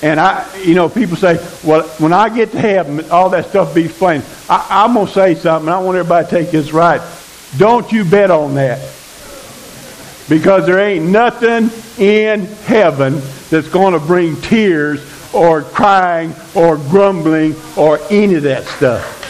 And 0.02 0.20
I, 0.20 0.56
you 0.58 0.76
know, 0.76 0.88
people 0.88 1.18
say, 1.18 1.36
well, 1.64 1.84
when 2.00 2.14
I 2.14 2.30
get 2.30 2.52
to 2.52 2.60
heaven, 2.60 3.10
all 3.10 3.30
that 3.32 3.48
stuff 3.48 3.74
be 3.74 3.86
explained. 3.86 4.24
I, 4.50 4.86
am 4.86 4.94
going 4.94 5.08
to 5.08 5.12
say 5.14 5.36
something. 5.36 5.68
I 5.68 5.80
want 5.80 5.98
everybody 5.98 6.26
to 6.26 6.32
take 6.32 6.52
this 6.52 6.72
right. 6.72 7.02
Don't 7.58 7.92
you 7.92 8.04
bet 8.04 8.32
on 8.32 8.56
that. 8.56 8.80
Because 10.28 10.66
there 10.66 10.80
ain't 10.80 11.06
nothing 11.06 11.70
in 11.98 12.46
heaven 12.66 13.22
that's 13.50 13.70
going 13.70 13.94
to 13.94 14.00
bring 14.00 14.42
tears 14.42 15.02
or 15.34 15.62
crying 15.62 16.34
or 16.56 16.78
grumbling 16.78 17.56
or 17.78 18.00
any 18.10 18.36
of 18.36 18.44
that 18.44 18.64
stuff. 18.66 19.25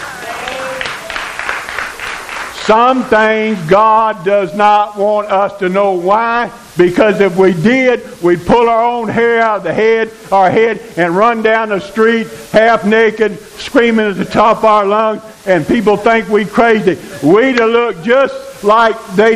Some 2.65 3.03
things 3.03 3.59
God 3.69 4.25
does 4.25 4.55
not 4.55 4.97
want 4.97 5.27
us 5.27 5.55
to 5.59 5.69
know 5.69 5.91
why, 5.91 6.51
because 6.75 7.21
if 7.21 7.37
we 7.37 7.53
did, 7.53 8.01
we'd 8.23 8.43
pull 8.43 8.67
our 8.67 8.83
own 8.83 9.07
hair 9.07 9.39
out 9.39 9.57
of 9.57 9.63
the 9.63 9.73
head, 9.73 10.11
our 10.31 10.49
head, 10.49 10.81
and 10.97 11.15
run 11.15 11.43
down 11.43 11.69
the 11.69 11.79
street 11.79 12.25
half 12.51 12.83
naked, 12.83 13.39
screaming 13.59 14.07
at 14.07 14.17
the 14.17 14.25
top 14.25 14.57
of 14.57 14.65
our 14.65 14.83
lungs, 14.83 15.21
and 15.45 15.67
people 15.67 15.95
think 15.95 16.27
we're 16.27 16.47
crazy. 16.47 16.97
We'd 17.21 17.59
have 17.59 17.69
looked 17.69 18.03
just 18.03 18.63
like 18.63 18.99
they 19.15 19.35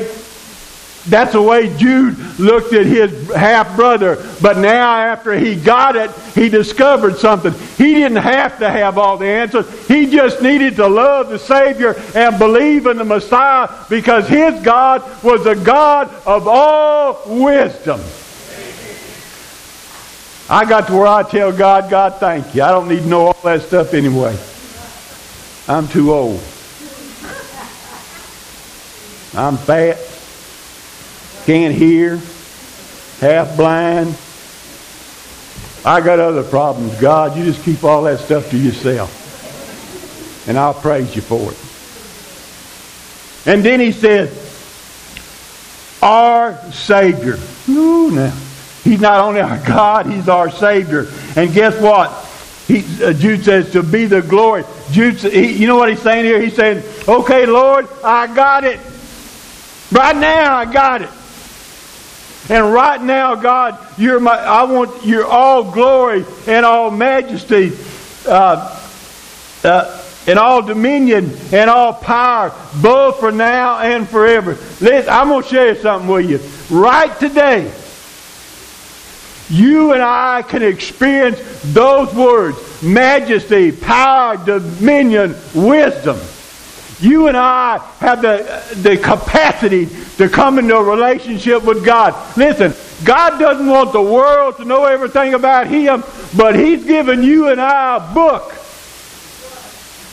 that's 1.09 1.33
the 1.33 1.41
way 1.41 1.75
Jude 1.77 2.17
looked 2.39 2.73
at 2.73 2.85
his 2.85 3.31
half 3.33 3.75
brother. 3.75 4.23
But 4.41 4.57
now, 4.57 4.95
after 4.95 5.37
he 5.37 5.55
got 5.55 5.95
it, 5.95 6.11
he 6.35 6.49
discovered 6.49 7.17
something. 7.17 7.53
He 7.77 7.95
didn't 7.95 8.17
have 8.17 8.59
to 8.59 8.69
have 8.69 8.97
all 8.97 9.17
the 9.17 9.27
answers. 9.27 9.87
He 9.87 10.09
just 10.09 10.41
needed 10.41 10.75
to 10.75 10.87
love 10.87 11.29
the 11.29 11.39
Savior 11.39 11.95
and 12.15 12.37
believe 12.37 12.85
in 12.85 12.97
the 12.97 13.03
Messiah 13.03 13.69
because 13.89 14.27
his 14.27 14.61
God 14.61 15.03
was 15.23 15.45
a 15.45 15.55
God 15.55 16.13
of 16.25 16.47
all 16.47 17.23
wisdom. 17.25 18.01
I 20.51 20.65
got 20.65 20.87
to 20.87 20.93
where 20.93 21.07
I 21.07 21.23
tell 21.23 21.51
God, 21.51 21.89
God, 21.89 22.15
thank 22.19 22.55
you. 22.55 22.63
I 22.63 22.71
don't 22.71 22.87
need 22.87 23.01
to 23.01 23.07
know 23.07 23.27
all 23.27 23.37
that 23.43 23.61
stuff 23.61 23.93
anyway. 23.93 24.37
I'm 25.67 25.87
too 25.87 26.11
old. 26.11 26.41
I'm 29.35 29.57
fat 29.57 30.08
can't 31.49 31.73
hear, 31.73 32.17
half 33.21 33.57
blind. 33.57 34.09
I 35.83 35.99
got 35.99 36.19
other 36.19 36.43
problems. 36.43 36.93
God, 37.01 37.35
you 37.35 37.43
just 37.43 37.65
keep 37.65 37.83
all 37.83 38.03
that 38.03 38.19
stuff 38.19 38.51
to 38.51 38.57
yourself. 38.59 40.47
And 40.47 40.59
I'll 40.59 40.75
praise 40.75 41.15
you 41.15 41.23
for 41.23 41.51
it. 41.51 41.57
And 43.51 43.65
then 43.65 43.79
he 43.79 43.91
said, 43.91 44.29
our 46.03 46.55
Savior. 46.71 47.39
Ooh, 47.67 48.11
now. 48.11 48.37
He's 48.83 49.01
not 49.01 49.19
only 49.19 49.41
our 49.41 49.57
God, 49.65 50.05
He's 50.05 50.29
our 50.29 50.51
Savior. 50.51 51.07
And 51.35 51.51
guess 51.51 51.81
what? 51.81 52.11
He, 52.67 52.83
uh, 53.03 53.11
Jude 53.13 53.43
says, 53.43 53.71
to 53.71 53.81
be 53.81 54.05
the 54.05 54.21
glory. 54.21 54.65
Jude, 54.91 55.15
he, 55.15 55.53
you 55.53 55.65
know 55.65 55.77
what 55.77 55.89
he's 55.89 56.03
saying 56.03 56.25
here? 56.25 56.39
He's 56.39 56.55
saying, 56.55 56.83
okay, 57.07 57.47
Lord, 57.47 57.87
I 58.03 58.27
got 58.35 58.65
it. 58.65 58.79
Right 59.91 60.15
now, 60.15 60.55
I 60.55 60.71
got 60.71 61.01
it. 61.01 61.09
And 62.47 62.73
right 62.73 63.01
now, 63.01 63.35
God, 63.35 63.77
you're 63.97 64.19
my, 64.19 64.37
I 64.37 64.63
want 64.63 65.05
your 65.05 65.25
all 65.25 65.71
glory 65.71 66.25
and 66.47 66.65
all 66.65 66.89
majesty, 66.89 67.73
uh, 68.27 68.79
uh, 69.63 70.03
and 70.25 70.39
all 70.39 70.61
dominion 70.61 71.31
and 71.51 71.69
all 71.69 71.93
power, 71.93 72.53
both 72.81 73.19
for 73.19 73.31
now 73.31 73.79
and 73.79 74.07
forever. 74.07 74.51
Listen, 74.79 75.09
I'm 75.09 75.27
going 75.27 75.43
to 75.43 75.49
share 75.49 75.75
something 75.75 76.09
with 76.09 76.29
you. 76.29 76.39
Right 76.75 77.17
today, 77.19 77.71
you 79.49 79.93
and 79.93 80.01
I 80.01 80.43
can 80.43 80.63
experience 80.63 81.39
those 81.73 82.13
words 82.13 82.57
majesty, 82.81 83.71
power, 83.71 84.37
dominion, 84.37 85.35
wisdom. 85.53 86.19
You 87.01 87.27
and 87.27 87.37
I 87.37 87.77
have 87.99 88.21
the, 88.21 88.63
the 88.81 88.97
capacity 88.97 89.87
to 90.17 90.27
come 90.27 90.59
into 90.59 90.75
a 90.75 90.83
relationship 90.83 91.63
with 91.63 91.85
God. 91.85 92.13
Listen, 92.35 92.73
God 93.05 93.39
doesn't 93.39 93.67
want 93.67 93.93
the 93.93 94.01
world 94.01 94.57
to 94.57 94.65
know 94.65 94.83
everything 94.83 95.33
about 95.33 95.67
Him, 95.67 96.03
but 96.35 96.59
He's 96.59 96.83
given 96.83 97.23
you 97.23 97.47
and 97.49 97.61
I 97.61 97.97
a 97.97 98.13
book 98.13 98.51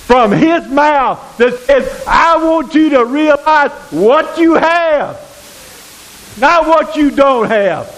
from 0.07 0.31
His 0.31 0.68
mouth 0.68 1.37
that 1.38 1.59
says, 1.61 2.05
I 2.07 2.37
want 2.37 2.75
you 2.77 2.90
to 2.90 3.05
realize 3.05 3.72
what 3.90 4.38
you 4.38 4.55
have, 4.55 6.37
not 6.38 6.68
what 6.68 6.96
you 6.96 7.11
don't 7.11 7.49
have. 7.49 7.92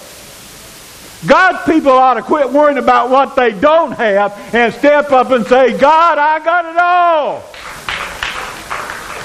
God's 1.27 1.71
people 1.71 1.93
ought 1.93 2.15
to 2.15 2.23
quit 2.23 2.51
worrying 2.51 2.79
about 2.79 3.11
what 3.11 3.37
they 3.37 3.51
don't 3.51 3.93
have 3.93 4.55
and 4.55 4.73
step 4.73 5.11
up 5.11 5.31
and 5.31 5.47
say, 5.47 5.77
God, 5.77 6.17
I 6.17 6.43
got 6.43 6.65
it 6.65 6.77
all. 6.77 7.45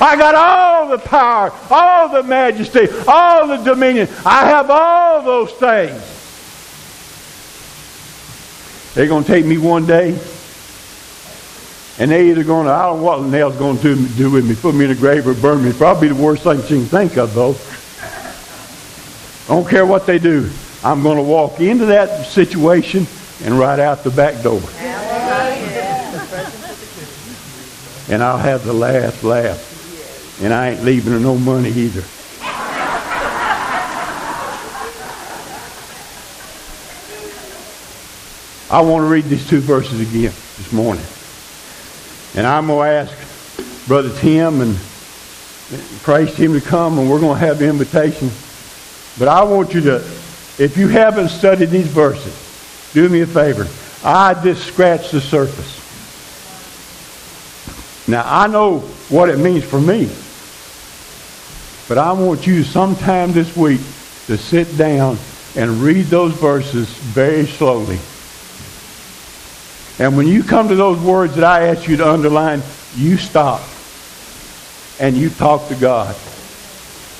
I 0.01 0.15
got 0.17 0.35
all 0.35 0.89
the 0.89 0.97
power, 0.97 1.51
all 1.69 2.09
the 2.09 2.23
majesty, 2.23 2.87
all 3.07 3.47
the 3.47 3.57
dominion. 3.57 4.07
I 4.25 4.45
have 4.45 4.69
all 4.69 5.21
those 5.21 5.51
things. 5.51 6.01
They're 8.93 9.07
going 9.07 9.23
to 9.23 9.27
take 9.27 9.45
me 9.45 9.57
one 9.57 9.85
day, 9.85 10.17
and 11.99 12.11
they 12.11 12.29
either 12.29 12.43
going 12.43 12.67
to, 12.67 12.71
I 12.71 12.83
don't 12.87 12.99
know 12.99 13.03
what 13.03 13.21
nail's 13.23 13.55
going 13.55 13.77
to 13.77 13.95
do, 13.95 14.07
do 14.09 14.31
with 14.31 14.47
me, 14.47 14.55
put 14.55 14.75
me 14.75 14.85
in 14.85 14.91
a 14.91 14.95
grave 14.95 15.27
or 15.27 15.33
burn 15.33 15.63
me. 15.63 15.73
Probably 15.73 16.09
the 16.09 16.15
worst 16.15 16.43
thing 16.43 16.61
she 16.61 16.75
can 16.75 16.85
think 16.85 17.17
of, 17.17 17.33
though. 17.33 17.55
I 19.45 19.55
don't 19.55 19.67
care 19.67 19.85
what 19.85 20.05
they 20.05 20.19
do. 20.19 20.51
I'm 20.83 21.01
going 21.01 21.17
to 21.17 21.23
walk 21.23 21.59
into 21.59 21.87
that 21.87 22.27
situation 22.27 23.07
and 23.43 23.57
right 23.57 23.79
out 23.79 24.03
the 24.03 24.11
back 24.11 24.43
door. 24.43 24.61
And 28.09 28.21
I'll 28.21 28.37
have 28.37 28.63
the 28.63 28.73
last 28.73 29.23
laugh. 29.23 29.72
And 30.41 30.53
I 30.53 30.69
ain't 30.69 30.83
leaving 30.83 31.13
her 31.13 31.19
no 31.19 31.37
money 31.37 31.69
either. 31.69 32.03
I 38.71 38.81
want 38.81 39.03
to 39.03 39.07
read 39.07 39.25
these 39.25 39.47
two 39.47 39.59
verses 39.59 39.99
again 40.01 40.33
this 40.57 40.71
morning. 40.71 41.05
And 42.35 42.47
I'm 42.47 42.67
going 42.67 42.89
to 42.89 43.11
ask 43.11 43.87
Brother 43.87 44.11
Tim 44.19 44.61
and 44.61 44.75
praise 46.01 46.35
him 46.35 46.53
to 46.53 46.61
come, 46.61 46.97
and 46.97 47.09
we're 47.09 47.19
going 47.19 47.39
to 47.39 47.45
have 47.45 47.59
the 47.59 47.69
invitation. 47.69 48.31
But 49.19 49.27
I 49.27 49.43
want 49.43 49.75
you 49.75 49.81
to 49.81 50.03
if 50.59 50.77
you 50.77 50.87
haven't 50.87 51.29
studied 51.29 51.69
these 51.69 51.87
verses, 51.87 52.91
do 52.93 53.09
me 53.09 53.21
a 53.21 53.27
favor. 53.27 53.67
I 54.03 54.35
just 54.43 54.67
scratched 54.67 55.11
the 55.11 55.19
surface. 55.19 55.81
Now, 58.07 58.23
I 58.25 58.45
know 58.47 58.79
what 59.09 59.29
it 59.29 59.39
means 59.39 59.63
for 59.63 59.81
me. 59.81 60.11
But 61.87 61.97
I 61.97 62.13
want 62.13 62.47
you 62.47 62.63
sometime 62.63 63.33
this 63.33 63.55
week 63.57 63.81
to 64.27 64.37
sit 64.37 64.77
down 64.77 65.17
and 65.55 65.81
read 65.81 66.05
those 66.05 66.33
verses 66.33 66.87
very 66.87 67.45
slowly. 67.45 67.99
And 69.99 70.17
when 70.17 70.27
you 70.27 70.43
come 70.43 70.69
to 70.69 70.75
those 70.75 70.99
words 70.99 71.35
that 71.35 71.43
I 71.43 71.67
ask 71.67 71.87
you 71.87 71.97
to 71.97 72.09
underline, 72.09 72.63
you 72.95 73.17
stop 73.17 73.61
and 74.99 75.15
you 75.17 75.29
talk 75.29 75.67
to 75.67 75.75
God. 75.75 76.15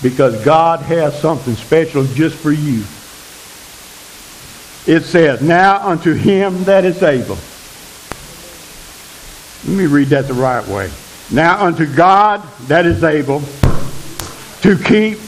Because 0.01 0.43
God 0.43 0.81
has 0.81 1.19
something 1.19 1.55
special 1.55 2.05
just 2.05 2.35
for 2.35 2.51
you. 2.51 2.83
It 4.85 5.05
says, 5.05 5.41
Now 5.41 5.87
unto 5.87 6.13
him 6.13 6.63
that 6.65 6.83
is 6.83 7.01
able. 7.03 7.37
Let 9.65 9.77
me 9.77 9.85
read 9.85 10.09
that 10.09 10.27
the 10.27 10.33
right 10.33 10.67
way. 10.67 10.91
Now 11.31 11.65
unto 11.65 11.85
God 11.85 12.41
that 12.67 12.85
is 12.85 13.03
able 13.03 13.41
to 14.63 14.77
keep 14.77 15.19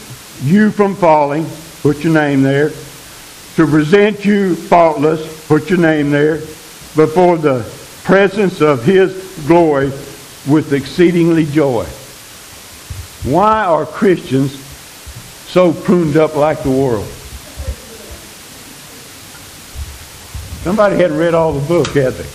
you 0.44 0.70
from 0.70 0.94
falling, 0.94 1.46
put 1.82 2.02
your 2.02 2.14
name 2.14 2.42
there, 2.42 2.70
to 3.56 3.66
present 3.66 4.24
you 4.24 4.56
faultless, 4.56 5.46
put 5.46 5.68
your 5.68 5.78
name 5.78 6.10
there, 6.10 6.36
before 6.96 7.36
the 7.36 7.60
presence 8.02 8.62
of 8.62 8.82
his 8.82 9.38
glory 9.46 9.88
with 10.48 10.72
exceedingly 10.72 11.44
joy. 11.44 11.84
Why 13.24 13.66
are 13.66 13.84
Christians 13.84 14.58
so 15.48 15.70
pruned 15.70 16.16
up 16.16 16.34
like 16.34 16.62
the 16.62 16.70
world? 16.70 17.06
Somebody 20.64 20.96
hadn't 20.96 21.18
read 21.18 21.34
all 21.34 21.52
the 21.52 21.68
book, 21.68 21.88
had 21.88 22.14
they? 22.14 22.30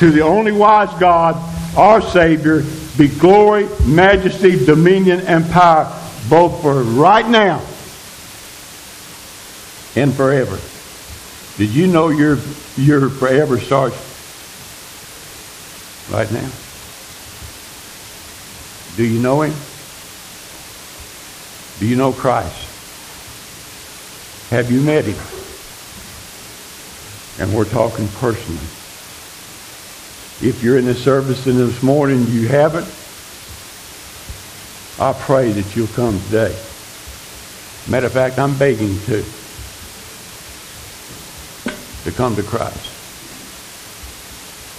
To 0.00 0.10
the 0.10 0.20
only 0.20 0.52
wise 0.52 0.92
God, 1.00 1.36
our 1.74 2.02
Savior, 2.02 2.64
be 2.98 3.06
glory, 3.06 3.68
majesty, 3.86 4.64
dominion, 4.64 5.20
and 5.20 5.48
power, 5.50 5.84
both 6.28 6.60
for 6.60 6.82
right 6.82 7.26
now 7.26 7.58
and 9.94 10.12
forever. 10.12 10.58
Did 11.56 11.70
you 11.70 11.86
know 11.86 12.08
your, 12.08 12.38
your 12.76 13.08
forever 13.08 13.58
starts 13.58 13.96
right 16.10 16.30
now? 16.32 16.50
Do 18.96 19.04
you 19.04 19.20
know 19.20 19.42
Him? 19.42 19.54
Do 21.78 21.86
you 21.86 21.94
know 21.94 22.12
Christ? 22.12 22.64
Have 24.50 24.72
you 24.72 24.80
met 24.80 25.04
Him? 25.04 25.18
And 27.40 27.56
we're 27.56 27.70
talking 27.70 28.08
personally. 28.08 28.77
If 30.40 30.62
you're 30.62 30.78
in 30.78 30.84
the 30.84 30.94
service 30.94 31.46
and 31.46 31.58
this 31.58 31.82
morning 31.82 32.24
you 32.28 32.46
haven't, 32.46 32.86
I 35.00 35.12
pray 35.12 35.50
that 35.50 35.74
you'll 35.74 35.88
come 35.88 36.20
today. 36.26 36.56
Matter 37.88 38.06
of 38.06 38.12
fact, 38.12 38.38
I'm 38.38 38.56
begging 38.56 39.00
to 39.06 39.24
to 42.04 42.12
come 42.12 42.36
to 42.36 42.44
Christ. 42.44 42.94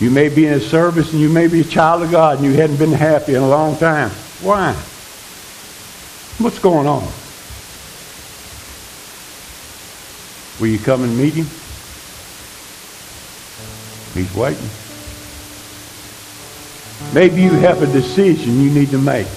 You 0.02 0.10
may 0.12 0.30
be 0.30 0.45
in 0.45 0.54
a 0.54 0.62
service 0.62 1.12
and 1.12 1.22
you 1.22 1.28
may 1.28 1.48
be 1.48 1.60
a 1.60 1.65
child 1.65 2.04
of 2.04 2.12
God 2.12 2.38
and 2.38 2.45
you 2.45 2.54
hadn't 2.54 2.78
been 2.78 2.93
happy 2.93 3.36
in 3.36 3.41
a 3.41 3.48
long 3.48 3.76
time. 3.78 4.12
Why? 4.41 4.72
What's 6.38 6.60
going 6.60 6.88
on? 6.88 7.04
Will 10.62 10.67
you 10.67 10.80
come 10.80 11.04
and 11.04 11.17
meet 11.17 11.34
him? 11.34 11.48
He's 14.13 14.34
waiting. 14.34 14.69
Maybe 17.13 17.41
you 17.41 17.51
have 17.51 17.81
a 17.81 17.88
decision 17.88 18.62
you 18.62 18.69
need 18.69 18.89
to 18.91 18.97
make. 18.97 19.27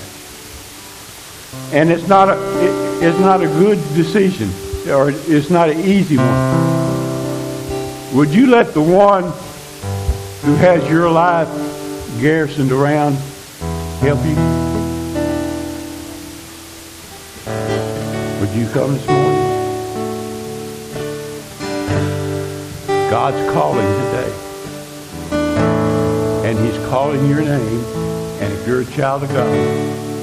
And 1.72 1.90
it's 1.90 2.06
not 2.06 2.28
a, 2.28 2.34
it, 2.62 3.02
it's 3.02 3.18
not 3.18 3.42
a 3.42 3.46
good 3.46 3.78
decision, 3.94 4.50
or 4.90 5.10
it's 5.10 5.48
not 5.48 5.70
an 5.70 5.80
easy 5.80 6.16
one. 6.18 6.72
Would 8.14 8.28
you 8.28 8.46
let 8.46 8.74
the 8.74 8.82
one 8.82 9.24
who 10.42 10.54
has 10.56 10.86
your 10.90 11.10
life 11.10 11.48
garrisoned 12.20 12.72
around 12.72 13.14
help 14.00 14.22
you? 14.24 14.36
Would 18.40 18.50
you 18.50 18.68
come 18.68 18.92
this 18.92 19.06
morning? 19.06 19.38
God's 23.08 23.52
calling 23.52 23.86
today 23.86 24.51
calling 26.92 27.26
your 27.26 27.40
name. 27.40 27.84
And 28.42 28.52
if 28.52 28.66
you're 28.66 28.82
a 28.82 28.84
child 28.84 29.22
of 29.22 29.30
God, 29.30 29.48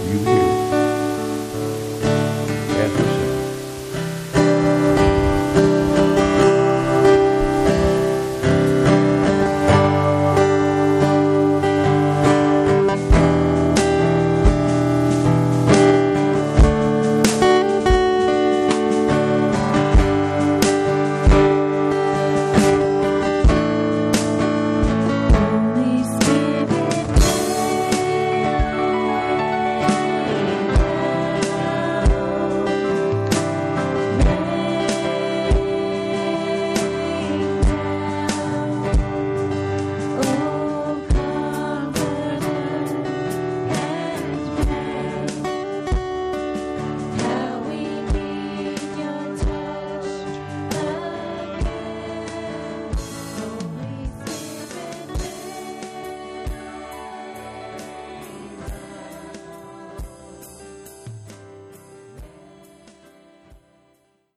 you 0.08 0.20
hear. 0.20 0.69